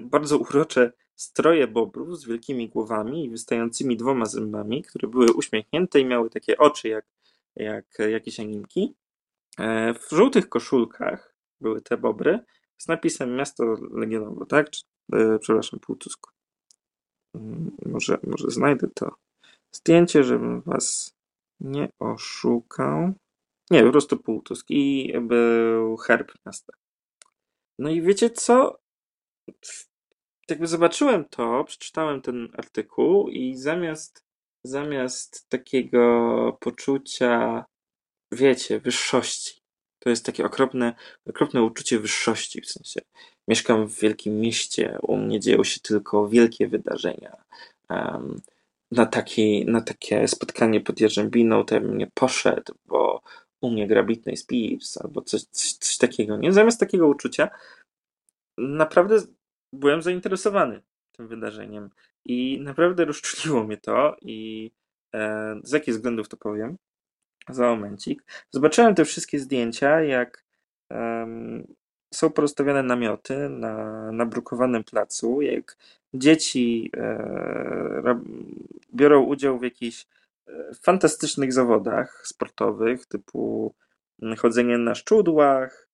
[0.00, 6.04] bardzo urocze stroje bobrów z wielkimi głowami i wystającymi dwoma zębami, które były uśmiechnięte i
[6.04, 7.04] miały takie oczy jak,
[7.56, 8.94] jak jakieś animki.
[9.58, 12.44] E, w żółtych koszulkach były te bobry
[12.78, 14.66] z napisem Miasto Legionowo, tak?
[15.12, 16.30] E, przepraszam, Półtusku.
[17.34, 19.14] Mm, może, może znajdę to
[19.72, 21.14] zdjęcie, żebym was
[21.60, 23.12] nie oszukał.
[23.70, 26.72] Nie, po prostu Półtusk i był herb miasta.
[27.78, 28.78] No i wiecie co?
[30.48, 34.25] Jakby zobaczyłem to, przeczytałem ten artykuł i zamiast,
[34.66, 37.64] zamiast takiego poczucia,
[38.32, 39.60] wiecie, wyższości,
[39.98, 40.94] to jest takie okropne,
[41.28, 43.00] okropne uczucie wyższości, w sensie
[43.48, 47.36] mieszkam w wielkim mieście, u mnie dzieją się tylko wielkie wydarzenia.
[47.90, 48.40] Um,
[48.90, 53.22] na, taki, na takie spotkanie pod Jarzębiną to ja bym nie poszedł, bo
[53.60, 56.36] u mnie gra Britney Spears albo coś, coś, coś takiego.
[56.36, 56.52] Nie?
[56.52, 57.48] Zamiast takiego uczucia
[58.58, 59.18] naprawdę
[59.72, 61.90] byłem zainteresowany tym wydarzeniem
[62.28, 64.70] i naprawdę rozczuliło mnie to i
[65.14, 66.76] e, z jakich względów to powiem
[67.48, 68.22] za momencik.
[68.50, 70.46] Zobaczyłem te wszystkie zdjęcia, jak
[72.14, 75.76] są porozstawiane namioty na nabrukowanym placu, jak
[76.14, 78.20] dzieci e,
[78.94, 80.06] biorą udział w jakichś
[80.48, 83.74] e, fantastycznych zawodach sportowych, typu
[84.38, 85.88] chodzenie na szczudłach,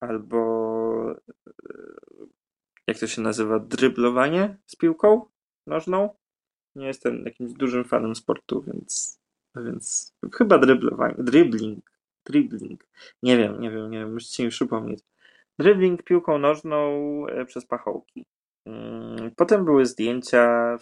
[0.00, 0.40] albo
[1.10, 1.52] e,
[2.86, 5.26] jak to się nazywa, dryblowanie z piłką
[5.66, 6.16] nożną.
[6.76, 9.20] Nie jestem jakimś dużym fanem sportu, więc,
[9.56, 11.92] więc chyba dryblowanie, dribbling,
[12.26, 12.84] dribbling.
[13.22, 15.00] Nie wiem, nie wiem, nie wiem, musicie mi przypomnieć.
[15.58, 17.00] Dribbling piłką nożną
[17.46, 18.26] przez pachołki.
[18.66, 20.76] Mm, potem były zdjęcia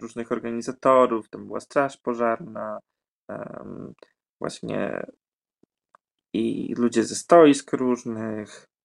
[0.00, 2.80] różnych organizatorów, tam była straż pożarna,
[4.40, 5.06] właśnie
[6.34, 8.75] i ludzie ze stoisk różnych, e,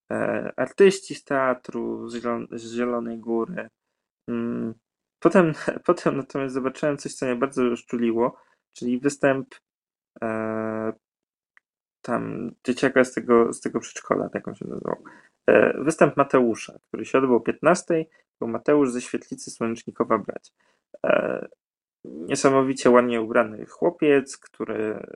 [0.55, 2.09] artyści z teatru
[2.51, 3.69] z Zielonej Góry.
[4.27, 4.73] Mm,
[5.19, 5.53] potem,
[5.87, 8.37] potem natomiast zobaczyłem coś, co mnie bardzo rozczuliło,
[8.73, 9.55] czyli występ
[10.23, 10.93] e,
[12.01, 15.03] tam dzieciaka z tego, z tego przedszkola, jak on się nazywał.
[15.47, 18.05] E, występ Mateusza, który się odbył o 15,
[18.39, 20.51] był Mateusz ze świetlicy Słonecznikowa Brać.
[21.05, 21.47] E,
[22.03, 25.07] niesamowicie ładnie ubrany chłopiec, który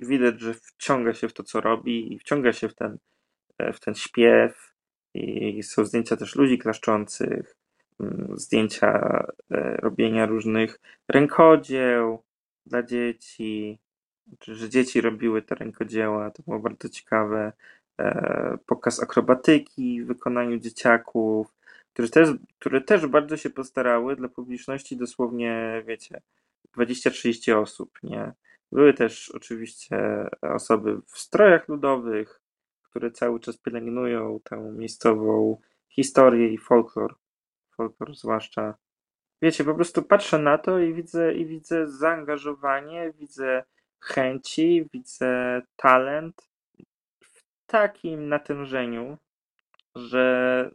[0.00, 2.98] widać, że wciąga się w to, co robi i wciąga się w ten, e,
[3.58, 4.74] w ten śpiew.
[5.14, 7.56] I są zdjęcia też ludzi klaszczących,
[8.00, 9.24] mm, zdjęcia
[9.78, 12.22] robienia różnych rękodzieł
[12.66, 13.78] dla dzieci,
[14.40, 17.52] że dzieci robiły te rękodzieła, to było bardzo ciekawe.
[18.00, 21.54] E, pokaz akrobatyki w wykonaniu dzieciaków,
[21.92, 26.20] które też, które też bardzo się postarały dla publiczności dosłownie, wiecie,
[26.76, 28.32] 20-30 osób, nie?
[28.72, 29.98] Były też oczywiście
[30.42, 32.40] osoby w strojach ludowych,
[32.96, 37.14] które cały czas pielęgnują tę miejscową historię i folklor.
[37.76, 38.74] Folklor zwłaszcza.
[39.42, 43.64] Wiecie, po prostu patrzę na to i widzę, i widzę zaangażowanie, widzę
[44.00, 46.48] chęci, widzę talent
[47.20, 49.18] w takim natężeniu,
[49.94, 50.70] że,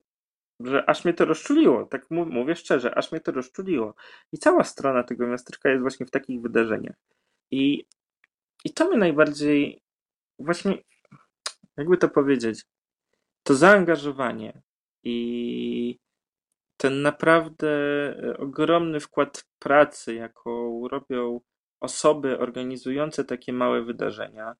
[0.59, 1.85] że aż mnie to rozczuliło.
[1.85, 3.95] Tak mówię szczerze, aż mnie to rozczuliło.
[4.31, 6.95] I cała strona tego miasteczka jest właśnie w takich wydarzeniach.
[7.51, 7.85] I,
[8.65, 9.81] i to mnie najbardziej
[10.39, 10.77] właśnie,
[11.77, 12.65] jakby to powiedzieć,
[13.43, 14.61] to zaangażowanie
[15.03, 15.99] i
[16.77, 17.67] ten naprawdę
[18.37, 21.41] ogromny wkład pracy, jaką robią
[21.81, 24.55] osoby organizujące takie małe wydarzenia,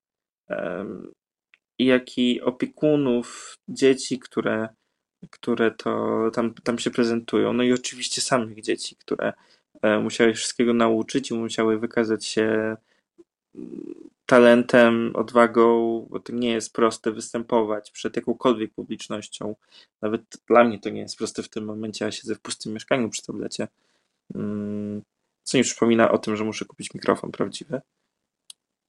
[1.80, 4.70] jak i opiekunów dzieci, które,
[5.30, 7.54] które to tam, tam się prezentują.
[7.54, 9.34] No i oczywiście samych dzieci, które
[9.82, 12.78] e, musiały wszystkiego nauczyć i musiały wykazać się
[14.32, 19.56] talentem, odwagą, bo to nie jest proste występować przed jakąkolwiek publicznością.
[20.02, 23.10] Nawet dla mnie to nie jest proste w tym momencie, ja siedzę w pustym mieszkaniu
[23.10, 23.68] przy tablecie
[24.36, 25.02] mm,
[25.44, 27.82] co mi przypomina o tym, że muszę kupić mikrofon prawdziwy,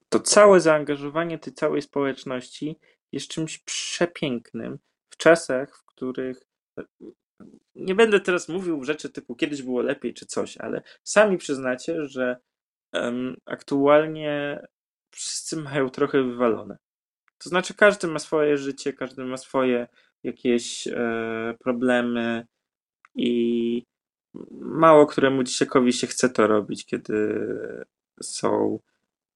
[0.08, 2.76] to całe zaangażowanie tej całej społeczności
[3.12, 4.78] jest czymś przepięknym
[5.10, 6.46] w czasach, w których
[7.74, 12.36] nie będę teraz mówił rzeczy typu kiedyś było lepiej czy coś, ale sami przyznacie, że
[13.46, 14.62] aktualnie
[15.12, 16.76] wszyscy mają trochę wywalone.
[17.38, 19.88] To znaczy, każdy ma swoje życie, każdy ma swoje
[20.22, 22.46] jakieś e, problemy
[23.14, 23.82] i
[24.60, 27.46] mało któremu dzieciakowi się chce to robić, kiedy
[28.22, 28.78] są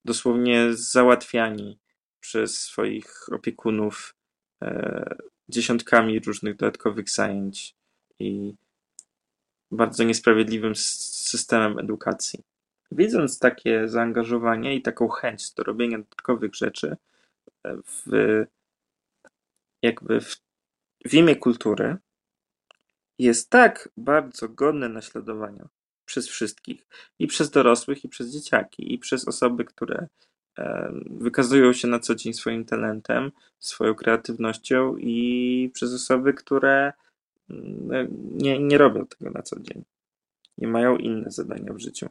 [0.05, 1.79] dosłownie załatwiani
[2.21, 4.15] przez swoich opiekunów
[4.63, 5.17] e,
[5.49, 7.75] dziesiątkami różnych dodatkowych zajęć
[8.19, 8.55] i
[9.71, 12.56] bardzo niesprawiedliwym systemem edukacji.
[12.93, 16.97] Widząc takie zaangażowanie i taką chęć do robienia dodatkowych rzeczy
[17.65, 18.07] e, w,
[19.83, 20.37] jakby w,
[21.05, 21.97] w imię kultury,
[23.19, 25.69] jest tak bardzo godne naśladowania
[26.05, 26.87] przez wszystkich,
[27.19, 30.07] i przez dorosłych, i przez dzieciaki, i przez osoby, które
[31.11, 36.93] wykazują się na co dzień swoim talentem, swoją kreatywnością, i przez osoby, które
[37.51, 39.85] mm, nie, nie robią tego na co dzień.
[40.59, 42.09] Nie mają inne zadania w życiu.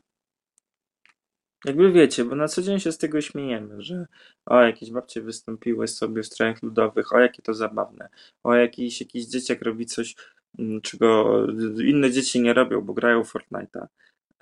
[1.65, 4.05] Jakby wiecie, bo na co dzień się z tego śmiejemy, że
[4.45, 8.09] o, jakieś babcie wystąpiły sobie w strojach ludowych, o, jakie to zabawne,
[8.43, 10.15] o, jakiś, jakiś dzieciak robi coś,
[10.59, 11.37] mm, czego
[11.85, 13.87] inne dzieci nie robią, bo grają Fortnite'a.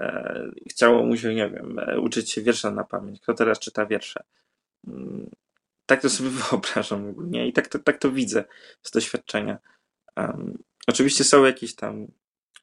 [0.02, 3.22] E, chciało mu się, nie wiem, e, uczyć się wiersza na pamięć.
[3.22, 4.24] Kto teraz czyta wiersze?
[4.88, 5.30] Mm,
[5.86, 8.44] tak to sobie wyobrażam ogólnie i tak to, tak to widzę
[8.82, 9.58] z doświadczenia.
[10.18, 10.58] Um,
[10.88, 12.08] oczywiście są jakieś tam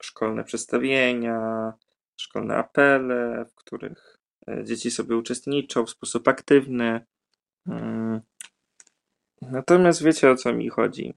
[0.03, 1.73] szkolne przedstawienia,
[2.17, 4.20] szkolne apele, w których
[4.65, 7.01] dzieci sobie uczestniczą w sposób aktywny.
[7.67, 8.21] Um,
[9.43, 11.15] natomiast wiecie o co mi chodzi.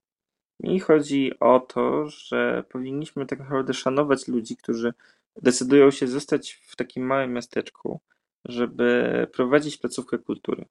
[0.60, 4.94] Mi chodzi o to, że powinniśmy tak naprawdę szanować ludzi, którzy
[5.42, 8.00] decydują się zostać w takim małym miasteczku,
[8.46, 10.66] żeby prowadzić placówkę kultury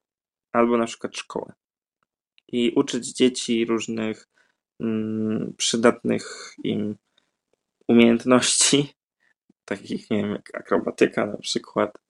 [0.53, 1.53] albo na przykład szkołę
[2.49, 4.29] i uczyć dzieci różnych
[4.81, 6.97] mm, przydatnych im
[7.89, 8.95] umiejętności,
[9.65, 12.02] takich, nie wiem, jak akrobatyka na przykład, e,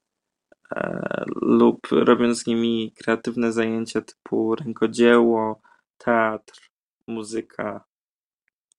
[1.42, 5.60] lub robiąc z nimi kreatywne zajęcia typu rękodzieło,
[5.98, 6.70] teatr,
[7.06, 7.84] muzyka,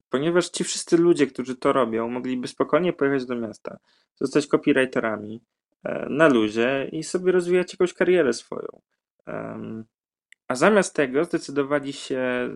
[0.09, 3.77] ponieważ ci wszyscy ludzie, którzy to robią, mogliby spokojnie pojechać do miasta,
[4.15, 5.41] zostać copywriterami
[5.83, 8.81] e, na luzie i sobie rozwijać jakąś karierę swoją.
[10.47, 12.49] A zamiast tego zdecydowali się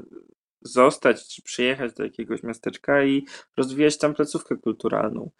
[0.61, 3.25] zostać czy przyjechać do jakiegoś miasteczka i
[3.57, 5.31] rozwijać tam placówkę kulturalną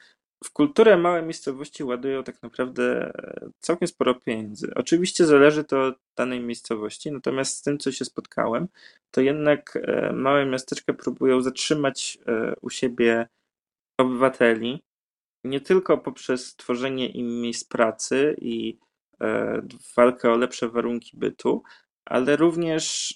[0.43, 4.71] w kulturę małe miejscowości ładują tak naprawdę e, całkiem sporo pieniędzy.
[4.75, 8.67] Oczywiście zależy to od danej miejscowości, natomiast z tym, co się spotkałem,
[9.11, 13.27] to jednak e, małe miasteczka próbują zatrzymać e, u siebie
[13.97, 14.83] obywateli,
[15.43, 18.77] nie tylko poprzez tworzenie im miejsc pracy i
[19.97, 21.63] walkę o lepsze warunki bytu,
[22.05, 23.13] ale również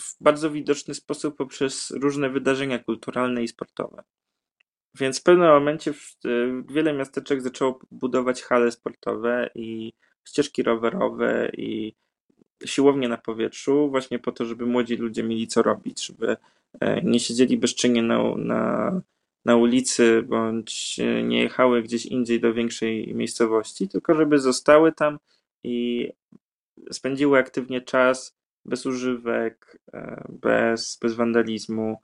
[0.00, 4.02] w bardzo widoczny sposób poprzez różne wydarzenia kulturalne i sportowe.
[4.94, 5.94] Więc w pewnym momencie
[6.68, 9.92] wiele miasteczek zaczęło budować hale sportowe i
[10.24, 11.94] ścieżki rowerowe i
[12.64, 16.36] siłownie na powietrzu, właśnie po to, żeby młodzi ludzie mieli co robić, żeby
[16.80, 19.00] e, nie siedzieli bezczynnie na, na,
[19.44, 25.18] na ulicy bądź nie jechały gdzieś indziej do większej miejscowości, tylko żeby zostały tam
[25.64, 26.08] i
[26.92, 31.96] spędziły aktywnie czas bez używek, e, bez, bez wandalizmu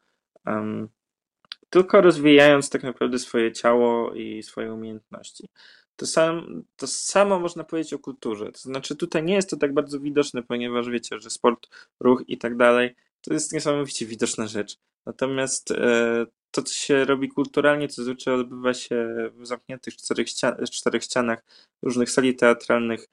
[1.70, 5.48] tylko rozwijając tak naprawdę swoje ciało i swoje umiejętności.
[5.96, 8.52] To, sam, to samo można powiedzieć o kulturze.
[8.52, 11.68] To znaczy, tutaj nie jest to tak bardzo widoczne, ponieważ wiecie, że sport,
[12.00, 14.76] ruch i tak dalej to jest niesamowicie widoczna rzecz.
[15.06, 20.56] Natomiast e, to, co się robi kulturalnie, to zazwyczaj odbywa się w zamkniętych czterech, ścian
[20.72, 21.44] czterech ścianach
[21.82, 23.06] różnych sali teatralnych,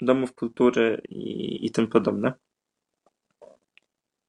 [0.00, 2.32] domów kultury i, i tym podobne.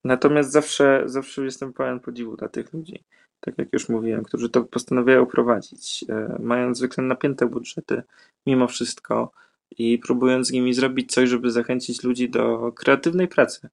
[0.04, 3.04] Natomiast zawsze, zawsze jestem pełen podziwu dla tych ludzi
[3.39, 8.04] tak jak już mówiłem, którzy to postanawiają prowadzić, e, mając zwykle napięte budżety
[8.46, 9.31] mimo wszystko
[9.77, 13.69] i próbując z nimi zrobić coś, żeby zachęcić ludzi do kreatywnej pracy,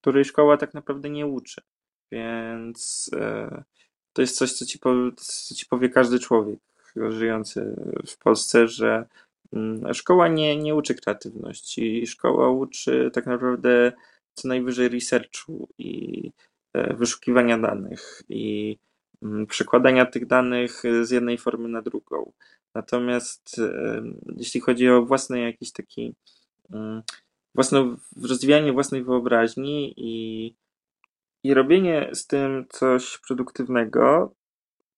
[0.00, 1.60] której szkoła tak naprawdę nie uczy.
[2.12, 3.62] Więc e,
[4.12, 6.58] to jest coś, co ci, powie, co ci powie każdy człowiek
[7.08, 9.06] żyjący w Polsce, że
[9.52, 12.06] mm, szkoła nie, nie uczy kreatywności.
[12.06, 13.92] Szkoła uczy tak naprawdę
[14.34, 16.30] co najwyżej researchu i
[16.72, 18.78] e, wyszukiwania danych i
[19.48, 22.32] przekładania tych danych y, z jednej formy na drugą.
[22.74, 24.02] Natomiast y,
[24.36, 26.14] jeśli chodzi o własny jakiś taki
[26.72, 27.02] mm,
[27.54, 30.54] własne rozwijanie własnej wyobraźni i,
[31.44, 34.34] i robienie z tym coś produktywnego,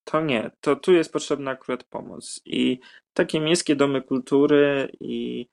[0.05, 0.51] to nie.
[0.61, 2.41] To tu jest potrzebna akurat pomoc.
[2.45, 2.81] I
[3.15, 5.47] takie miejskie domy kultury i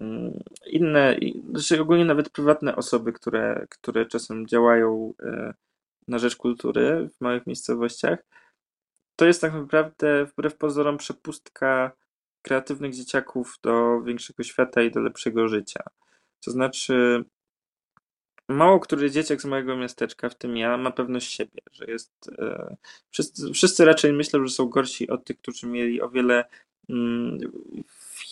[0.00, 1.16] mm, inne,
[1.50, 5.54] znaczy ogólnie nawet prywatne osoby, które, które czasem działają e,
[6.08, 8.18] na rzecz kultury w małych miejscowościach,
[9.16, 11.92] to jest tak naprawdę wbrew pozorom przepustka
[12.42, 15.80] kreatywnych dzieciaków do większego świata i do lepszego życia.
[16.44, 17.24] To znaczy,
[18.48, 22.30] mało który dzieciak z mojego miasteczka, w tym ja, ma pewność siebie, że jest.
[22.38, 22.76] E,
[23.10, 26.44] wszyscy, wszyscy raczej myślą, że są gorsi od tych, którzy mieli o wiele
[26.88, 27.38] mm,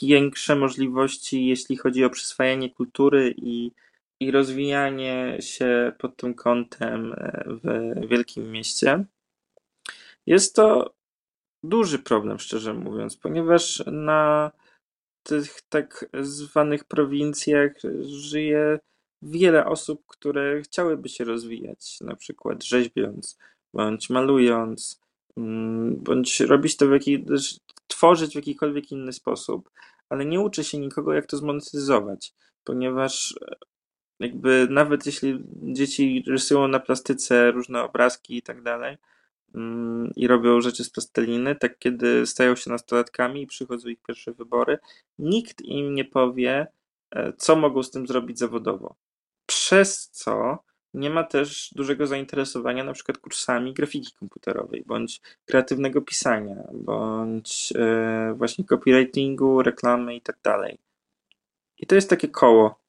[0.03, 3.73] większe możliwości, jeśli chodzi o przyswajanie kultury i,
[4.23, 9.05] i rozwijanie się pod tym kątem e, w wielkim mieście.
[10.27, 10.95] Jest to
[11.63, 14.51] duży problem, szczerze mówiąc, ponieważ na
[15.23, 18.79] tych tak zwanych prowincjach żyje
[19.23, 23.39] wiele osób, które chciałyby się rozwijać, na przykład rzeźbiąc,
[23.75, 25.01] bądź malując,
[25.37, 27.21] mm, bądź robić to w jakiś,
[27.87, 29.71] tworzyć w jakikolwiek inny sposób,
[30.09, 33.57] ale nie uczy się nikogo, jak to zmonetyzować, ponieważ e,
[34.23, 38.99] jakby nawet jeśli dzieci rysują na plastyce różne obrazki i tak dalej,
[39.55, 44.33] mm, i robią rzeczy z plasteliny, tak kiedy stają się nastolatkami i przychodzą ich pierwsze
[44.33, 44.79] wybory,
[45.19, 46.67] nikt im nie powie,
[47.11, 48.97] e, co mogą z tym zrobić zawodowo
[49.53, 50.59] przez co
[50.95, 58.35] nie ma też dużego zainteresowania na przykład kursami grafiki komputerowej, bądź kreatywnego pisania, bądź e,
[58.37, 60.79] właśnie copywritingu, reklamy i tak dalej.
[61.79, 62.82] I to jest takie koło.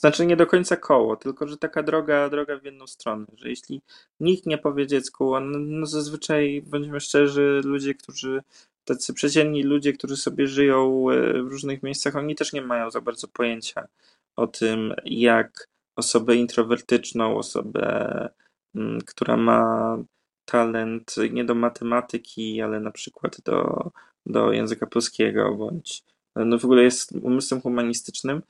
[0.00, 3.82] Znaczy nie do końca koło, tylko że taka droga, droga w jedną stronę, że jeśli
[4.20, 8.42] nikt nie powie dziecku, no, no zazwyczaj, bądźmy szczerzy, ludzie, którzy,
[8.84, 13.00] tacy przeciętni ludzie, którzy sobie żyją e, w różnych miejscach, oni też nie mają za
[13.00, 13.88] bardzo pojęcia
[14.36, 18.28] o tym, jak osobę introwertyczną, osobę,
[18.74, 19.98] mm, która ma
[20.44, 23.90] talent nie do matematyki, ale na przykład do,
[24.26, 26.04] do języka polskiego, bądź
[26.36, 28.42] no w ogóle jest umysłem humanistycznym,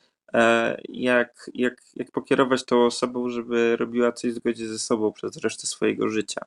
[0.88, 5.66] jak, jak, jak pokierować tą osobą, żeby robiła coś w zgodzie ze sobą przez resztę
[5.66, 6.40] swojego życia.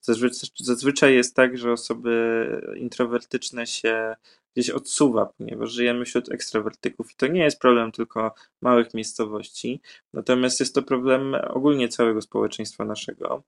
[0.00, 4.16] Zazwyczaj, zazwyczaj jest tak, że osoby introwertyczne się
[4.56, 9.80] gdzieś odsuwa, ponieważ żyjemy wśród ekstrawertyków i to nie jest problem tylko małych miejscowości,
[10.12, 13.42] natomiast jest to problem ogólnie całego społeczeństwa naszego.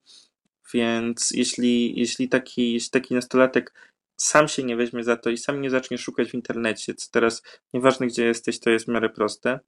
[0.73, 3.73] Więc jeśli, jeśli, taki, jeśli taki nastolatek
[4.17, 7.43] sam się nie weźmie za to i sam nie zacznie szukać w internecie, co teraz
[7.73, 9.59] nieważne gdzie jesteś, to jest w miarę proste,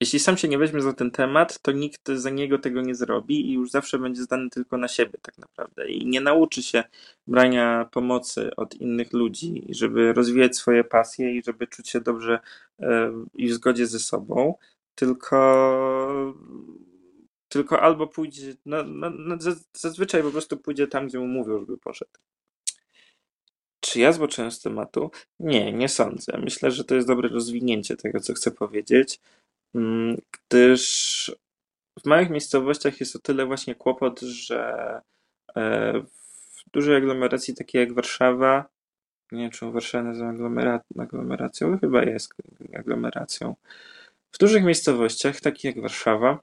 [0.00, 3.50] jeśli sam się nie weźmie za ten temat, to nikt za niego tego nie zrobi
[3.50, 5.90] i już zawsze będzie zdany tylko na siebie, tak naprawdę.
[5.90, 6.84] I nie nauczy się
[7.26, 12.40] brania pomocy od innych ludzi, żeby rozwijać swoje pasje i żeby czuć się dobrze
[12.80, 14.54] e, i w zgodzie ze sobą,
[14.94, 16.34] tylko
[17.48, 19.36] tylko albo pójdzie, no, no, no,
[19.72, 22.10] zazwyczaj po prostu pójdzie tam, gdzie mu mówią, żeby poszedł.
[23.80, 25.10] Czy ja zboczyłem z tematu?
[25.40, 26.38] Nie, nie sądzę.
[26.38, 29.20] Myślę, że to jest dobre rozwinięcie tego, co chcę powiedzieć.
[29.74, 31.32] Mm, gdyż
[32.02, 35.00] w małych miejscowościach jest o tyle właśnie kłopot, że
[35.56, 38.68] e, w dużej aglomeracji takiej jak Warszawa,
[39.32, 40.28] nie wiem czy Warszawa nazywa
[40.98, 42.34] aglomeracją, chyba jest
[42.78, 43.54] aglomeracją.
[44.32, 46.38] W dużych miejscowościach, takich jak Warszawa,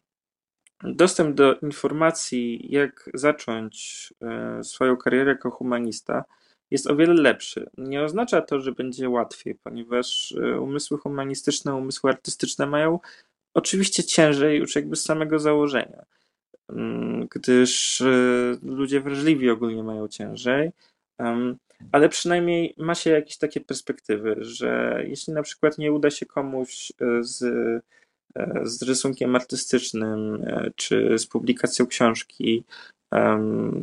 [0.83, 6.23] dostęp do informacji, jak zacząć e, swoją karierę jako humanista,
[6.71, 7.69] jest o wiele lepszy.
[7.77, 12.99] Nie oznacza to, że będzie łatwiej, ponieważ e, umysły humanistyczne, umysły artystyczne mają
[13.53, 16.05] oczywiście ciężej już jakby z samego założenia,
[16.69, 20.71] mm, gdyż e, ludzie wrażliwi ogólnie mają ciężej,
[21.91, 26.91] ale przynajmniej ma się jakieś takie perspektywy, że jeśli na przykład nie uda się komuś
[27.01, 27.43] e, z,
[28.63, 30.45] z rysunkiem artystycznym,
[30.75, 32.63] czy z publikacją książki,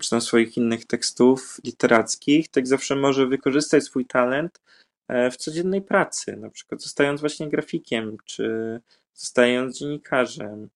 [0.01, 4.61] czy tam swoich innych tekstów literackich, tak zawsze może wykorzystać swój talent
[5.09, 8.81] e, w codziennej pracy, na przykład zostając właśnie grafikiem, czy
[9.15, 10.69] zostając dziennikarzem.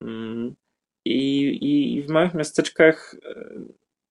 [0.00, 0.54] Mm,
[1.04, 3.50] I, i w małych miasteczkach e,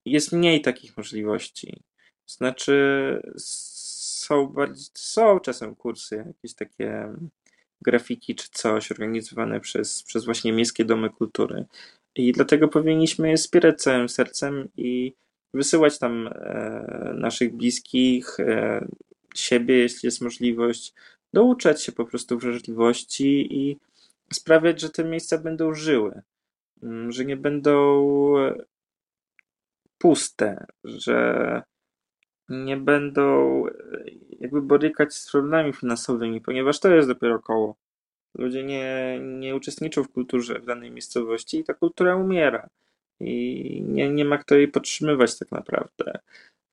[0.06, 1.84] jest mniej takich możliwości.
[2.28, 7.14] Znaczy, są, bardziej, są czasem kursy, jakieś takie
[7.82, 11.66] grafiki czy coś organizowane przez, przez właśnie miejskie domy kultury,
[12.16, 15.14] i dlatego powinniśmy je wspierać całym sercem i
[15.54, 18.88] wysyłać tam e, naszych bliskich, e,
[19.36, 20.94] siebie, jeśli jest możliwość,
[21.34, 23.78] douczać się po prostu wrażliwości i
[24.34, 26.22] sprawiać, że te miejsca będą żyły,
[26.84, 28.06] mm, że nie będą
[29.98, 31.62] puste, że
[32.50, 33.72] nie będą e,
[34.40, 37.76] jakby borykać z problemami finansowymi, ponieważ to jest dopiero koło.
[38.36, 42.70] Ludzie nie, nie uczestniczą w kulturze w danej miejscowości i ta kultura umiera.
[43.20, 46.20] I nie, nie ma kto jej podtrzymywać tak naprawdę.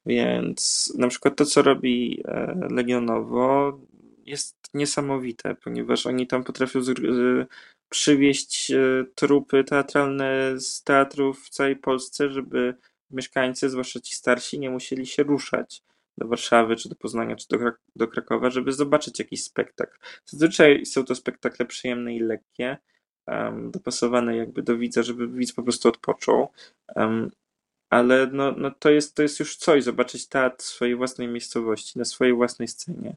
[0.07, 3.81] Więc na przykład to, co robi e, Legionowo,
[4.27, 6.81] jest niesamowite, ponieważ oni tam potrafią
[7.89, 12.75] przywieźć e, trupy teatralne z teatrów w całej Polsce, żeby
[13.11, 15.83] mieszkańcy, zwłaszcza ci starsi, nie musieli się ruszać
[16.19, 17.59] do Warszawy, czy do Poznania, czy do,
[17.97, 19.99] do Krakowa, żeby zobaczyć jakiś spektakl.
[20.25, 22.77] Zazwyczaj są to spektakle przyjemne i lekkie,
[23.27, 26.49] um, dopasowane jakby do widza, żeby widz po prostu odpoczął.
[26.97, 27.31] Um,
[27.91, 32.05] ale no, no to, jest, to jest już coś, zobaczyć teatr swojej własnej miejscowości, na
[32.05, 33.17] swojej własnej scenie.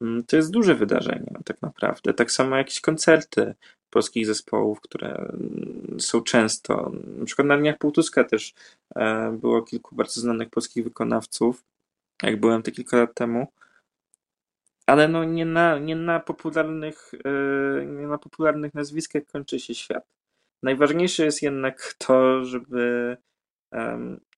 [0.00, 2.14] Um, to jest duże wydarzenie, tak naprawdę.
[2.14, 3.54] Tak samo jakieś koncerty
[3.90, 6.92] polskich zespołów, które mm, są często.
[7.18, 8.54] Na przykład na Dniach Półtuska też
[8.96, 11.64] e, było kilku bardzo znanych polskich wykonawców,
[12.22, 13.46] jak byłem te kilka lat temu.
[14.86, 20.04] Ale no nie na, nie na popularnych e, nie na popularnych nazwiskach kończy się świat.
[20.62, 23.16] Najważniejsze jest jednak to, żeby,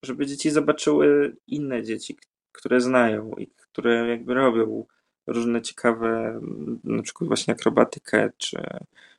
[0.03, 2.17] żeby dzieci zobaczyły inne dzieci,
[2.53, 4.85] które znają i które jakby robią
[5.27, 6.41] różne ciekawe,
[6.85, 8.65] na przykład właśnie akrobatykę czy,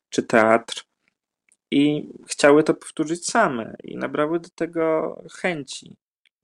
[0.09, 0.86] czy teatr
[1.72, 5.95] i chciały to powtórzyć same i nabrały do tego chęci.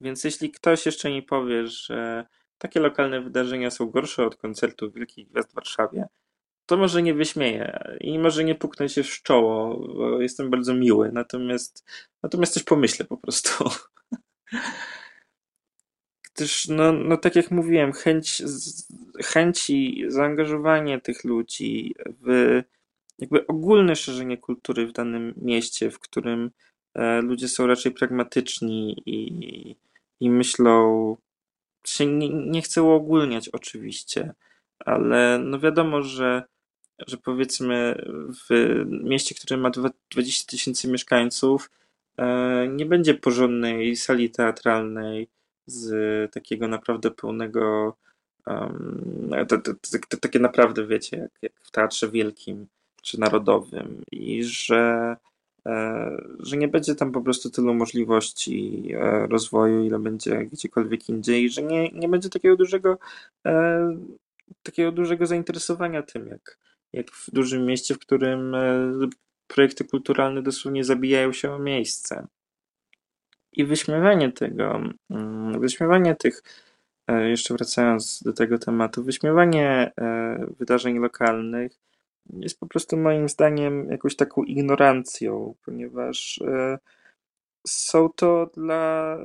[0.02, 2.26] Więc jeśli ktoś jeszcze nie powie, że
[2.58, 6.08] takie lokalne wydarzenia są gorsze od koncertu Wielkich Gwiazd w Warszawie,
[6.66, 11.12] to może nie wyśmieję i może nie puknę się w czoło, bo jestem bardzo miły,
[11.12, 11.86] natomiast,
[12.24, 13.64] natomiast coś pomyślę po prostu.
[16.36, 18.42] Gdyż, no, no tak jak mówiłem, chęć,
[19.26, 22.62] chęci, zaangażowanie tych ludzi w
[23.20, 26.52] jakby ogólne szerzenie kultury w danym mieście, w którym
[26.96, 29.76] e, ludzie są raczej pragmatyczni i,
[30.20, 31.18] i myślą,
[31.86, 34.34] się nie, nie chcę uogólniać oczywiście,
[34.80, 36.44] ale no wiadomo, że,
[37.08, 38.06] że powiedzmy
[38.50, 39.72] w mieście, które ma
[40.12, 41.70] 20 tysięcy mieszkańców,
[42.18, 45.28] e, nie będzie porządnej sali teatralnej
[45.66, 47.96] z takiego naprawdę pełnego
[50.22, 52.68] takie naprawdę wiecie, jak, jak w teatrze wielkim
[53.02, 55.16] czy narodowym i że,
[56.40, 61.64] że nie będzie tam po prostu tylu możliwości e, rozwoju, ile będzie gdziekolwiek indziej, że
[61.64, 62.98] nie, nie będzie takiego dużego
[63.46, 63.98] e,
[64.64, 66.58] takiego dużego zainteresowania tym, jak,
[66.94, 68.56] jak w dużym mieście, w którym
[69.48, 72.28] projekty kulturalne dosłownie zabijają się o miejsce.
[73.54, 76.44] I wyśmiewanie tego, mm, wyśmiewanie tych,
[77.08, 79.92] jeszcze wracając do tego tematu, wyśmiewanie
[80.60, 81.72] wydarzeń lokalnych
[82.34, 86.80] jest po prostu moim zdaniem jakąś taką ignorancją, ponieważ e,
[87.68, 89.18] są to dla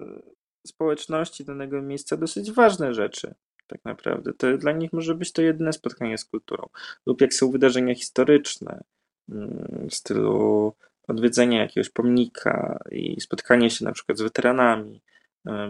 [0.66, 3.34] społeczności danego miejsca dosyć ważne rzeczy.
[3.66, 4.32] Tak naprawdę.
[4.32, 6.68] To, dla nich może być to jedyne spotkanie z kulturą.
[7.06, 8.80] Lub jak są wydarzenia historyczne,
[9.28, 10.72] mm, w stylu
[11.08, 15.00] odwiedzenia jakiegoś pomnika i spotkanie się na przykład z weteranami,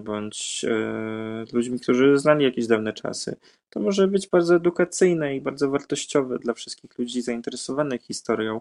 [0.04, 3.36] bądź e, ludźmi, którzy znali jakieś dawne czasy.
[3.70, 8.60] To może być bardzo edukacyjne i bardzo wartościowe dla wszystkich ludzi zainteresowanych historią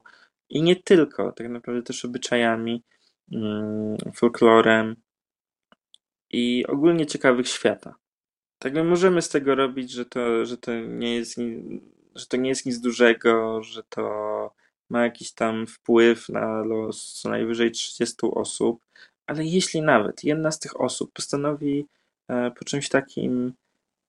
[0.49, 2.83] i nie tylko, tak naprawdę też obyczajami,
[3.31, 4.95] mm, folklorem
[6.31, 7.95] i ogólnie ciekawych świata.
[8.59, 11.37] Tak my możemy z tego robić, że to, że to nie jest
[12.15, 14.53] że to nie jest nic dużego, że to
[14.89, 18.85] ma jakiś tam wpływ na los co najwyżej 30 osób,
[19.27, 21.85] ale jeśli nawet jedna z tych osób postanowi
[22.27, 23.53] e, po czymś takim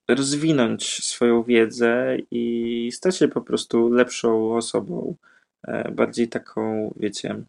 [0.08, 5.14] rozwinąć swoją wiedzę i stać się po prostu lepszą osobą,
[5.66, 7.42] e, bardziej taką, wiecie,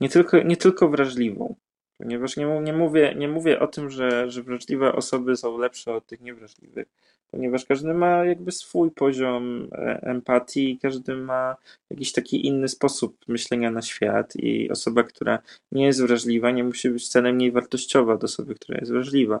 [0.00, 1.54] nie tylko, nie tylko wrażliwą,
[2.00, 6.06] ponieważ nie, nie, mówię, nie mówię o tym, że, że wrażliwe osoby są lepsze od
[6.06, 6.88] tych niewrażliwych,
[7.30, 11.56] ponieważ każdy ma jakby swój poziom e, empatii, każdy ma
[11.90, 15.38] jakiś taki inny sposób myślenia na świat i osoba, która
[15.72, 19.40] nie jest wrażliwa, nie musi być wcale mniej wartościowa od osoby, która jest wrażliwa.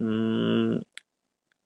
[0.00, 0.80] Mm,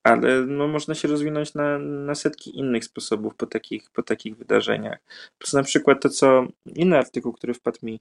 [0.03, 4.99] ale no, można się rozwinąć na, na setki innych sposobów po takich, po takich wydarzeniach.
[5.39, 8.01] Plus na przykład to, co inny artykuł, który wpadł mi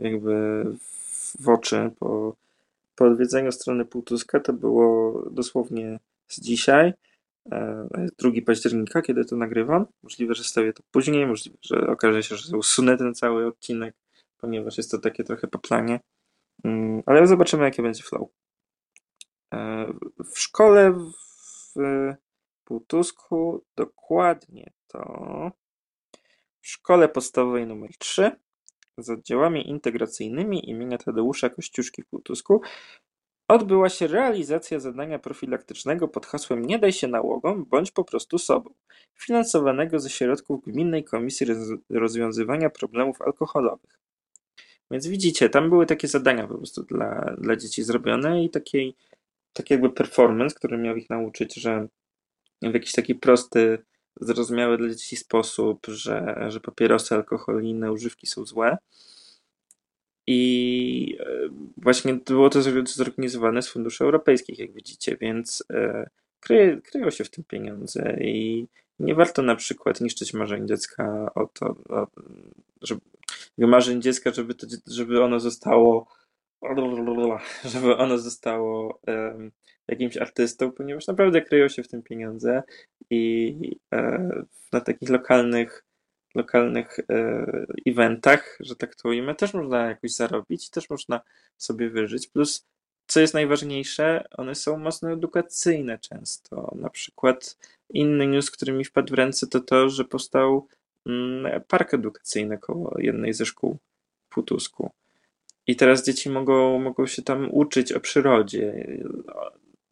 [0.00, 0.64] jakby
[1.40, 2.36] w oczy po,
[2.96, 6.92] po odwiedzeniu strony Półtuska, to było dosłownie z dzisiaj,
[7.46, 9.86] 2 e, października, kiedy to nagrywam.
[10.02, 13.94] Możliwe, że stawię to później, możliwe, że okaże się, że usunę ten cały odcinek,
[14.38, 16.00] ponieważ jest to takie trochę po planie.
[16.64, 18.28] Mm, ale zobaczymy, jakie będzie flow.
[19.54, 19.86] E,
[20.32, 22.14] w szkole w
[22.64, 25.52] Półtusku dokładnie to
[26.60, 28.30] w szkole podstawowej numer 3
[28.98, 32.60] z oddziałami integracyjnymi imienia Tadeusza Kościuszki w Półtusku
[33.48, 38.70] odbyła się realizacja zadania profilaktycznego pod hasłem „Nie daj się nałogom, bądź po prostu sobą”,
[39.18, 41.46] finansowanego ze środków Gminnej Komisji
[41.90, 43.98] Rozwiązywania Problemów Alkoholowych.
[44.90, 48.96] Więc widzicie, tam były takie zadania po prostu dla, dla dzieci zrobione i takiej
[49.52, 51.88] taki jakby performance, który miał ich nauczyć, że
[52.62, 53.78] w jakiś taki prosty,
[54.20, 58.76] zrozumiały dla dzieci sposób, że, że papierosy, alkohol i inne używki są złe.
[60.26, 66.10] I e, właśnie było to zorganizowane z funduszy europejskich, jak widzicie, więc e,
[66.40, 68.66] kryje, kryją się w tym pieniądze i
[68.98, 72.06] nie warto na przykład niszczyć marzeń dziecka o to, o,
[72.82, 73.00] żeby,
[73.58, 76.06] marzeń dziecka, żeby, to, żeby ono zostało
[77.72, 79.00] żeby ono zostało
[79.88, 82.62] jakimś artystą, ponieważ naprawdę kryją się w tym pieniądze
[83.10, 83.56] i
[83.94, 84.28] e,
[84.72, 85.84] na takich lokalnych
[86.34, 87.46] lokalnych e,
[87.86, 91.20] eventach, że tak to ujmę, też można jakoś zarobić, też można
[91.56, 92.28] sobie wyżyć.
[92.28, 92.66] Plus,
[93.06, 96.74] co jest najważniejsze, one są mocno edukacyjne często.
[96.80, 97.56] Na przykład
[97.90, 100.68] inny news, który mi wpadł w ręce, to to, że powstał
[101.06, 103.78] mm, park edukacyjny koło jednej ze szkół
[104.26, 104.90] w Putusku.
[105.66, 108.86] I teraz dzieci mogą, mogą się tam uczyć o przyrodzie.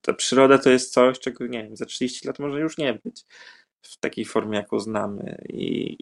[0.01, 3.25] Ta przyroda to jest coś, czego nie wiem, za 30 lat może już nie być
[3.83, 5.43] w takiej formie, jaką znamy.
[5.49, 5.97] I,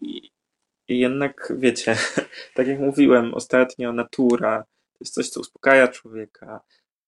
[0.87, 1.97] i, jednak, wiecie,
[2.55, 6.61] tak jak mówiłem ostatnio, natura to jest coś, co uspokaja człowieka.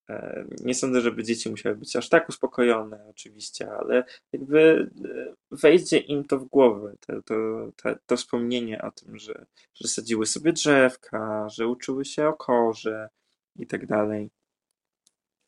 [0.10, 5.98] E, nie sądzę, żeby dzieci musiały być aż tak uspokojone, oczywiście, ale jakby e, wejdzie
[5.98, 7.36] im to w głowę, to, to,
[7.76, 13.10] to, to wspomnienie o tym, że, że sadziły sobie drzewka, że uczyły się o korze
[13.56, 14.30] i tak dalej.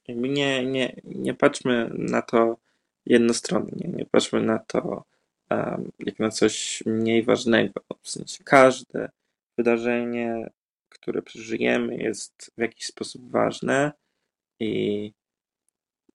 [0.08, 2.58] Jakby nie, nie, nie patrzmy na to
[3.06, 5.04] jednostronnie, nie patrzmy na to
[6.00, 7.82] jak na coś mniej ważnego.
[8.02, 9.10] W sensie każde
[9.58, 10.50] wydarzenie,
[10.90, 13.92] które przeżyjemy, jest w jakiś sposób ważne
[14.60, 15.12] i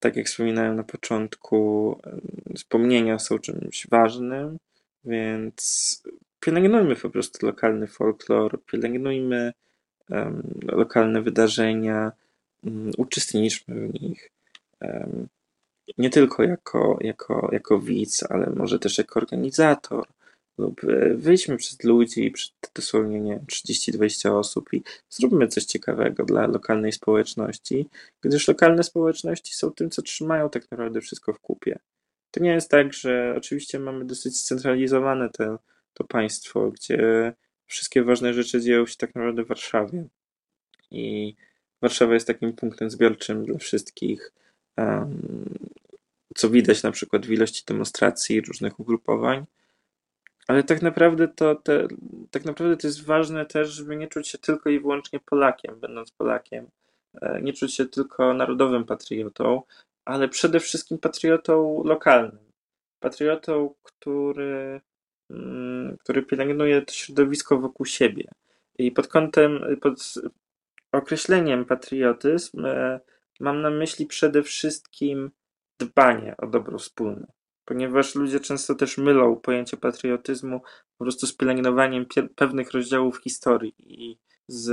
[0.01, 2.01] tak jak wspominałem na początku,
[2.57, 4.59] wspomnienia są czymś ważnym,
[5.05, 6.03] więc
[6.41, 9.53] pielęgnujmy po prostu lokalny folklor, pielęgnujmy
[10.11, 12.12] um, lokalne wydarzenia, um,
[12.96, 14.30] uczestniczmy w nich.
[15.98, 20.06] Nie tylko jako, jako, jako widz, ale może też jako organizator,
[20.59, 26.46] lub e, wyjdźmy przed ludzi, przed dosłownie nie 30-20 osób i zróbmy coś ciekawego dla
[26.46, 27.86] lokalnej społeczności,
[28.20, 31.78] gdyż lokalne społeczności są tym, co trzymają tak naprawdę wszystko w kupie.
[32.30, 35.56] To nie jest tak, że oczywiście mamy dosyć scentralizowane te,
[35.94, 37.32] to państwo, gdzie
[37.66, 40.04] wszystkie ważne rzeczy dzieją się tak naprawdę w Warszawie.
[40.90, 41.34] I
[41.83, 44.33] Warszawa jest takim punktem zbiorczym dla wszystkich
[46.35, 49.45] co widać na przykład w ilości demonstracji różnych ugrupowań.
[50.47, 51.89] Ale tak naprawdę to, te,
[52.31, 56.11] tak naprawdę to jest ważne też, żeby nie czuć się tylko i wyłącznie Polakiem, będąc
[56.11, 56.66] Polakiem.
[57.22, 59.62] E, nie czuć się tylko narodowym patriotą,
[60.05, 62.53] ale przede wszystkim patriotą lokalnym.
[63.01, 64.81] Patriotą, który,
[65.31, 68.24] mm, który pielęgnuje to środowisko wokół siebie.
[68.79, 70.14] I pod kątem, pod
[70.93, 73.01] określeniem patriotyzm e,
[73.41, 75.30] mam na myśli przede wszystkim
[75.78, 77.26] dbanie o dobro wspólne.
[77.64, 80.61] Ponieważ ludzie często też mylą pojęcie patriotyzmu
[80.99, 84.18] po prostu z pielęgnowaniem pewnych rozdziałów historii i
[84.49, 84.70] z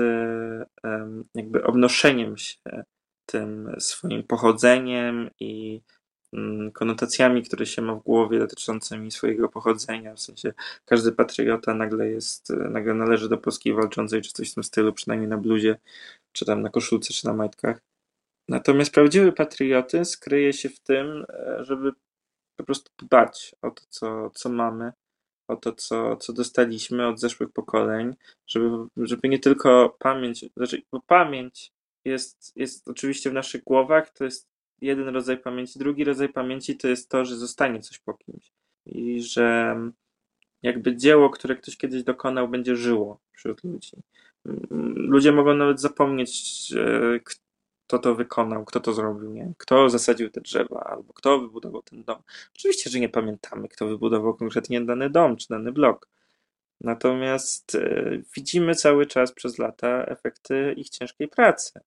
[1.35, 2.83] jakby obnoszeniem się
[3.25, 5.81] tym swoim pochodzeniem i
[6.73, 10.15] konotacjami, które się ma w głowie dotyczącymi swojego pochodzenia.
[10.15, 10.53] W sensie
[10.85, 15.29] każdy patriota nagle jest, nagle należy do Polski walczącej, czy coś w tym stylu, przynajmniej
[15.29, 15.77] na bluzie,
[16.31, 17.81] czy tam na koszulce, czy na majtkach.
[18.49, 21.91] Natomiast prawdziwy patriotyzm kryje się w tym, e, żeby
[22.55, 24.91] po prostu dbać o to, co, co mamy,
[25.47, 28.15] o to, co, co dostaliśmy od zeszłych pokoleń,
[28.47, 31.71] żeby, żeby nie tylko pamięć, znaczy, bo pamięć
[32.05, 35.79] jest, jest oczywiście w naszych głowach, to jest jeden rodzaj pamięci.
[35.79, 38.51] Drugi rodzaj pamięci to jest to, że zostanie coś po kimś
[38.85, 39.75] i że
[40.63, 43.97] jakby dzieło, które ktoś kiedyś dokonał, będzie żyło wśród ludzi.
[44.95, 46.73] Ludzie mogą nawet zapomnieć,
[47.23, 49.53] kto to wykonał, kto to zrobił, nie?
[49.57, 52.21] kto zasadził te drzewa, albo kto wybudował ten dom.
[52.55, 56.09] Oczywiście, że nie pamiętamy, kto wybudował konkretnie dany dom czy dany blok.
[56.81, 61.79] Natomiast e, widzimy cały czas przez lata efekty ich ciężkiej pracy.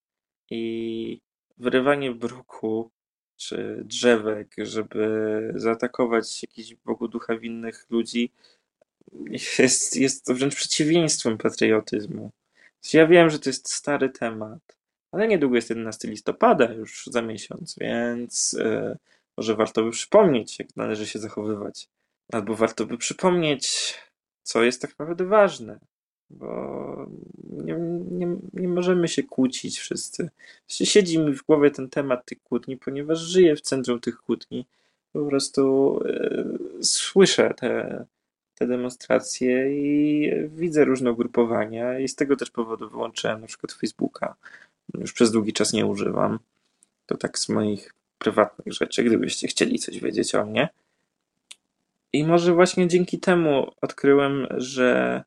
[0.51, 1.21] I
[1.59, 2.91] wyrywanie bruku
[3.37, 8.33] czy drzewek, żeby zaatakować jakiś Bogu ducha winnych ludzi,
[9.59, 12.31] jest, jest wręcz przeciwieństwem patriotyzmu.
[12.93, 14.79] Ja wiem, że to jest stary temat,
[15.13, 18.97] ale niedługo jest 11 listopada, już za miesiąc, więc yy,
[19.37, 21.89] może warto by przypomnieć, jak należy się zachowywać.
[22.33, 23.95] Albo warto by przypomnieć,
[24.43, 25.79] co jest tak naprawdę ważne,
[26.31, 27.07] bo
[27.51, 27.75] nie,
[28.11, 30.31] nie, nie możemy się kłócić wszyscy.
[30.69, 34.67] Siedzi mi w głowie ten temat tych kłótni, ponieważ żyję w centrum tych kłótni.
[35.13, 38.05] Po prostu yy, słyszę te,
[38.55, 44.35] te demonstracje i widzę różne ugrupowania i z tego też powodu wyłączyłem na przykład Facebooka
[44.95, 46.39] już przez długi czas nie używam.
[47.07, 50.69] To tak z moich prywatnych rzeczy, gdybyście chcieli coś wiedzieć o mnie.
[52.13, 55.23] I może właśnie dzięki temu odkryłem, że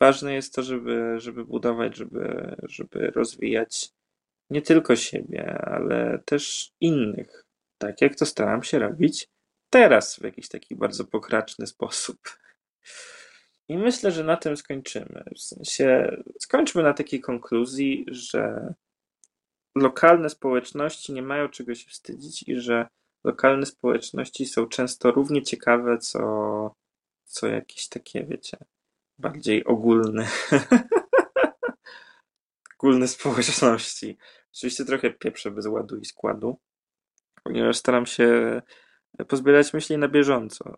[0.00, 3.90] ważne jest to, żeby, żeby budować, żeby, żeby rozwijać
[4.50, 7.44] nie tylko siebie, ale też innych.
[7.78, 9.28] Tak jak to staram się robić
[9.70, 12.18] teraz w jakiś taki bardzo pokraczny sposób.
[13.68, 15.24] I myślę, że na tym skończymy.
[15.36, 18.74] W sensie skończmy na takiej konkluzji, że
[19.74, 22.86] lokalne społeczności nie mają czego się wstydzić i że
[23.24, 26.20] lokalne społeczności są często równie ciekawe, co,
[27.24, 28.56] co jakieś takie, wiecie,
[29.20, 30.28] bardziej ogólne.
[32.78, 34.18] ogólne społeczności.
[34.52, 36.58] Oczywiście trochę pieprzę bez ładu i składu,
[37.44, 38.60] ponieważ staram się
[39.28, 40.76] pozbierać myśli na bieżąco.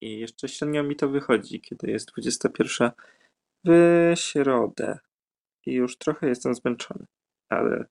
[0.00, 2.90] I jeszcze średnio mi to wychodzi, kiedy jest 21
[3.64, 4.98] w środę.
[5.66, 7.06] I już trochę jestem zmęczony,
[7.48, 7.84] ale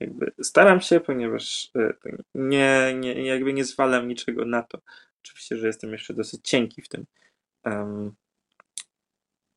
[0.00, 1.92] jakby staram się, ponieważ e,
[2.34, 4.80] nie, nie, jakby nie zwalam niczego na to.
[5.24, 7.06] Oczywiście, że jestem jeszcze dosyć cienki w tym.
[7.64, 8.14] Um,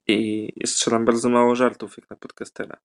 [0.10, 2.78] I strzelam bardzo mało żartów jak na podcastera.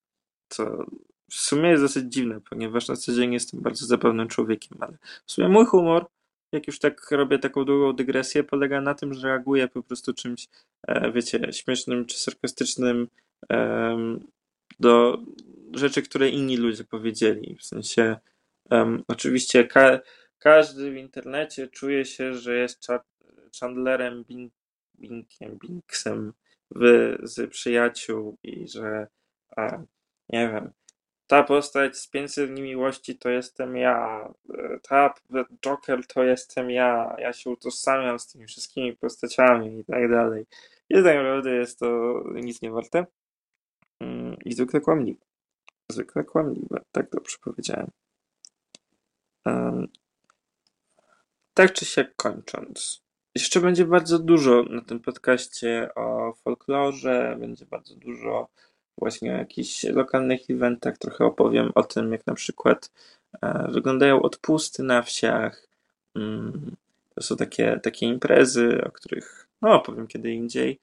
[0.49, 0.85] Co
[1.29, 5.31] w sumie jest dosyć dziwne, ponieważ na co dzień jestem bardzo zabawnym człowiekiem, ale w
[5.31, 6.05] sumie mój humor,
[6.51, 10.47] jak już tak robię taką długą dygresję, polega na tym, że reaguję po prostu czymś,
[10.87, 13.07] e, wiecie, śmiesznym czy sarkastycznym
[14.79, 15.17] do
[15.73, 17.55] rzeczy, które inni ludzie powiedzieli.
[17.59, 18.15] W sensie,
[19.07, 19.99] oczywiście ka
[20.39, 22.87] każdy w internecie czuje się, że jest
[23.59, 24.53] Chandlerem Bing
[24.99, 26.33] Binkiem, Binksem
[26.71, 29.07] w, z przyjaciół i że
[29.57, 29.77] a,
[30.29, 30.71] nie wiem,
[31.27, 34.29] ta postać z 500 dni miłości to jestem ja,
[34.81, 35.13] ta
[35.65, 40.45] Joker to jestem ja, ja się utożsamiam z tymi wszystkimi postaciami i tak dalej.
[40.89, 43.05] I tak naprawdę jest to nic nie warte
[43.99, 45.25] mm, i zwykle kłamliwe.
[45.91, 47.91] Zwykle kłamliwe, tak dobrze powiedziałem.
[49.45, 49.87] Um,
[51.53, 53.04] tak czy siak kończąc.
[53.35, 58.47] Jeszcze będzie bardzo dużo na tym podcaście o folklorze, będzie bardzo dużo
[58.97, 60.97] właśnie o jakichś lokalnych eventach.
[60.97, 62.91] Trochę opowiem o tym, jak na przykład
[63.41, 65.67] e, wyglądają odpusty na wsiach.
[66.15, 66.75] Mm,
[67.15, 70.79] to są takie, takie imprezy, o których no, opowiem kiedy indziej.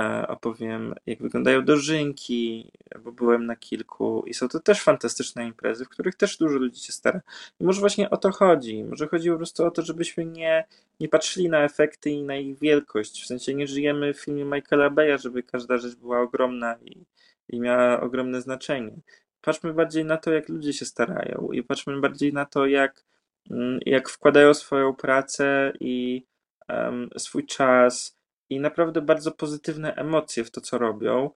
[0.00, 2.72] E, opowiem, jak wyglądają dożynki,
[3.04, 6.80] bo byłem na kilku i są to też fantastyczne imprezy, w których też dużo ludzi
[6.80, 7.20] się stara.
[7.60, 8.84] I może właśnie o to chodzi.
[8.84, 10.64] Może chodzi po prostu o to, żebyśmy nie,
[11.00, 13.22] nie patrzyli na efekty i na ich wielkość.
[13.22, 17.04] W sensie nie żyjemy w filmie Michaela Beya, żeby każda rzecz była ogromna i,
[17.48, 19.00] i miała ogromne znaczenie.
[19.40, 23.04] Patrzmy bardziej na to, jak ludzie się starają i patrzmy bardziej na to, jak,
[23.50, 26.26] mm, jak wkładają swoją pracę i
[26.68, 28.16] um, swój czas
[28.50, 31.30] i naprawdę bardzo pozytywne emocje w to, co robią.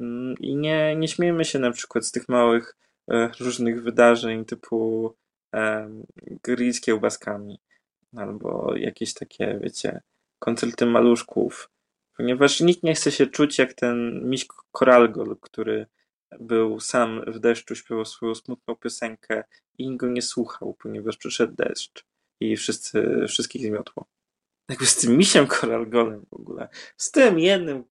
[0.00, 2.76] Mm, I nie, nie śmiejmy się na przykład z tych małych
[3.10, 5.14] e, różnych wydarzeń typu
[5.52, 6.04] um,
[6.42, 7.60] grill z kiełbaskami
[8.16, 10.00] albo jakieś takie, wiecie,
[10.38, 11.70] koncerty maluszków,
[12.16, 15.86] ponieważ nikt nie chce się czuć jak ten miś Koralgol, który
[16.40, 19.44] był sam w deszczu, śpiewał swoją smutną piosenkę
[19.78, 22.04] i nikt go nie słuchał, ponieważ przyszedł deszcz
[22.40, 24.06] i wszyscy, wszystkich zmiotło
[24.70, 27.84] jakby z tym misiem Koralgonem w ogóle, z tym jednym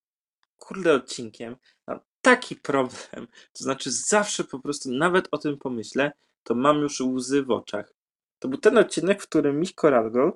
[0.58, 1.56] kurde odcinkiem
[1.86, 3.26] mam taki problem.
[3.52, 6.12] To znaczy zawsze po prostu nawet o tym pomyślę,
[6.44, 7.94] to mam już łzy w oczach.
[8.38, 10.32] To był ten odcinek, w którym miś Koralgol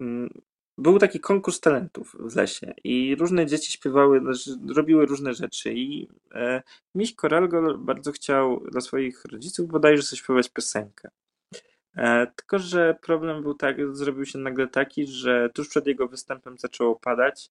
[0.00, 0.42] mm,
[0.78, 6.08] był taki konkurs talentów w lesie i różne dzieci śpiewały, znaczy, robiły różne rzeczy i
[6.34, 6.62] e,
[6.94, 11.10] miś Koralgol bardzo chciał dla swoich rodziców bodajże zaśpiewać piosenkę.
[11.96, 16.58] E, tylko, że problem był tak, zrobił się nagle taki, że tuż przed jego występem
[16.58, 17.50] zaczęło padać.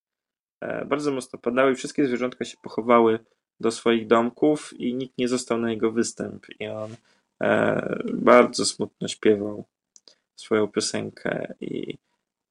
[0.60, 3.18] E, bardzo mocno padało i wszystkie zwierzątka się pochowały
[3.60, 6.46] do swoich domków i nikt nie został na jego występ.
[6.60, 6.96] I on
[7.42, 9.64] e, bardzo smutno śpiewał
[10.36, 11.98] swoją piosenkę i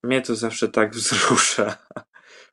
[0.04, 1.78] mnie to zawsze tak wzrusza.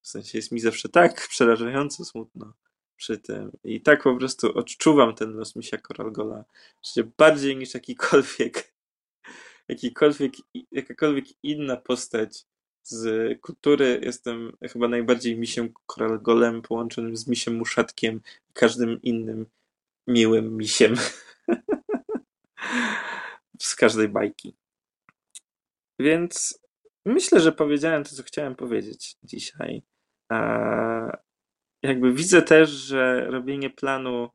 [0.03, 2.53] W sensie jest mi zawsze tak przerażająco smutno
[2.97, 3.53] przy tym.
[3.65, 6.45] I tak po prostu odczuwam ten los misia Koralgola,
[6.95, 8.73] że bardziej niż jakikolwiek
[9.71, 10.33] jakikolwiek,
[10.73, 12.45] jakakolwiek inna postać
[12.83, 19.47] z kultury jestem chyba najbardziej misiem koralgolem połączonym z misiem muszatkiem i każdym innym
[20.07, 20.95] miłym misiem
[23.59, 24.57] z każdej bajki.
[25.99, 26.61] Więc
[27.05, 29.83] myślę, że powiedziałem to, co chciałem powiedzieć dzisiaj.
[31.83, 34.29] jakby widzę też, że robienie planu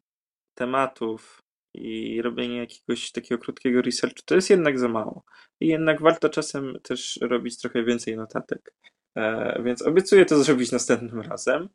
[0.58, 1.45] tematów
[1.76, 5.24] i robienie jakiegoś takiego krótkiego researchu to jest jednak za mało.
[5.60, 8.74] I jednak warto czasem też robić trochę więcej notatek.
[9.18, 11.70] E, więc obiecuję to zrobić następnym razem.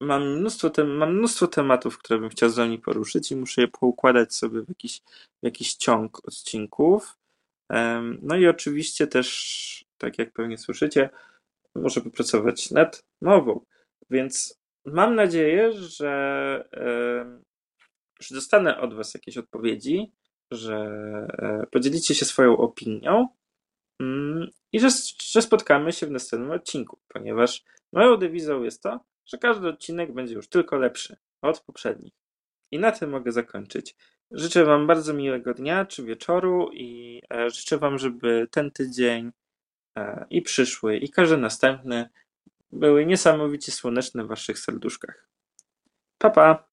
[0.00, 3.68] Mam, mnóstwo tem- mam mnóstwo tematów, które bym chciał z wami poruszyć i muszę je
[3.68, 5.00] poukładać sobie w jakiś,
[5.42, 7.16] w jakiś ciąg odcinków.
[8.22, 11.10] No i oczywiście też, tak jak pewnie słyszycie,
[11.74, 13.60] muszę popracować nad nową,
[14.10, 16.64] więc mam nadzieję, że,
[18.22, 20.12] że dostanę od Was jakieś odpowiedzi,
[20.50, 20.76] że
[21.38, 23.28] e, podzielicie się swoją opinią
[24.00, 24.88] mm, i że,
[25.22, 30.34] że spotkamy się w następnym odcinku, ponieważ moją dewizą jest to, że każdy odcinek będzie
[30.34, 32.12] już tylko lepszy od poprzednich.
[32.70, 33.96] I na tym mogę zakończyć.
[34.30, 39.32] Życzę Wam bardzo miłego dnia czy wieczoru i e, życzę Wam, żeby ten tydzień
[39.98, 42.08] e, i przyszły, i każdy następny
[42.72, 45.28] były niesamowicie słoneczne w Waszych serduszkach.
[46.18, 46.71] Pa, pa!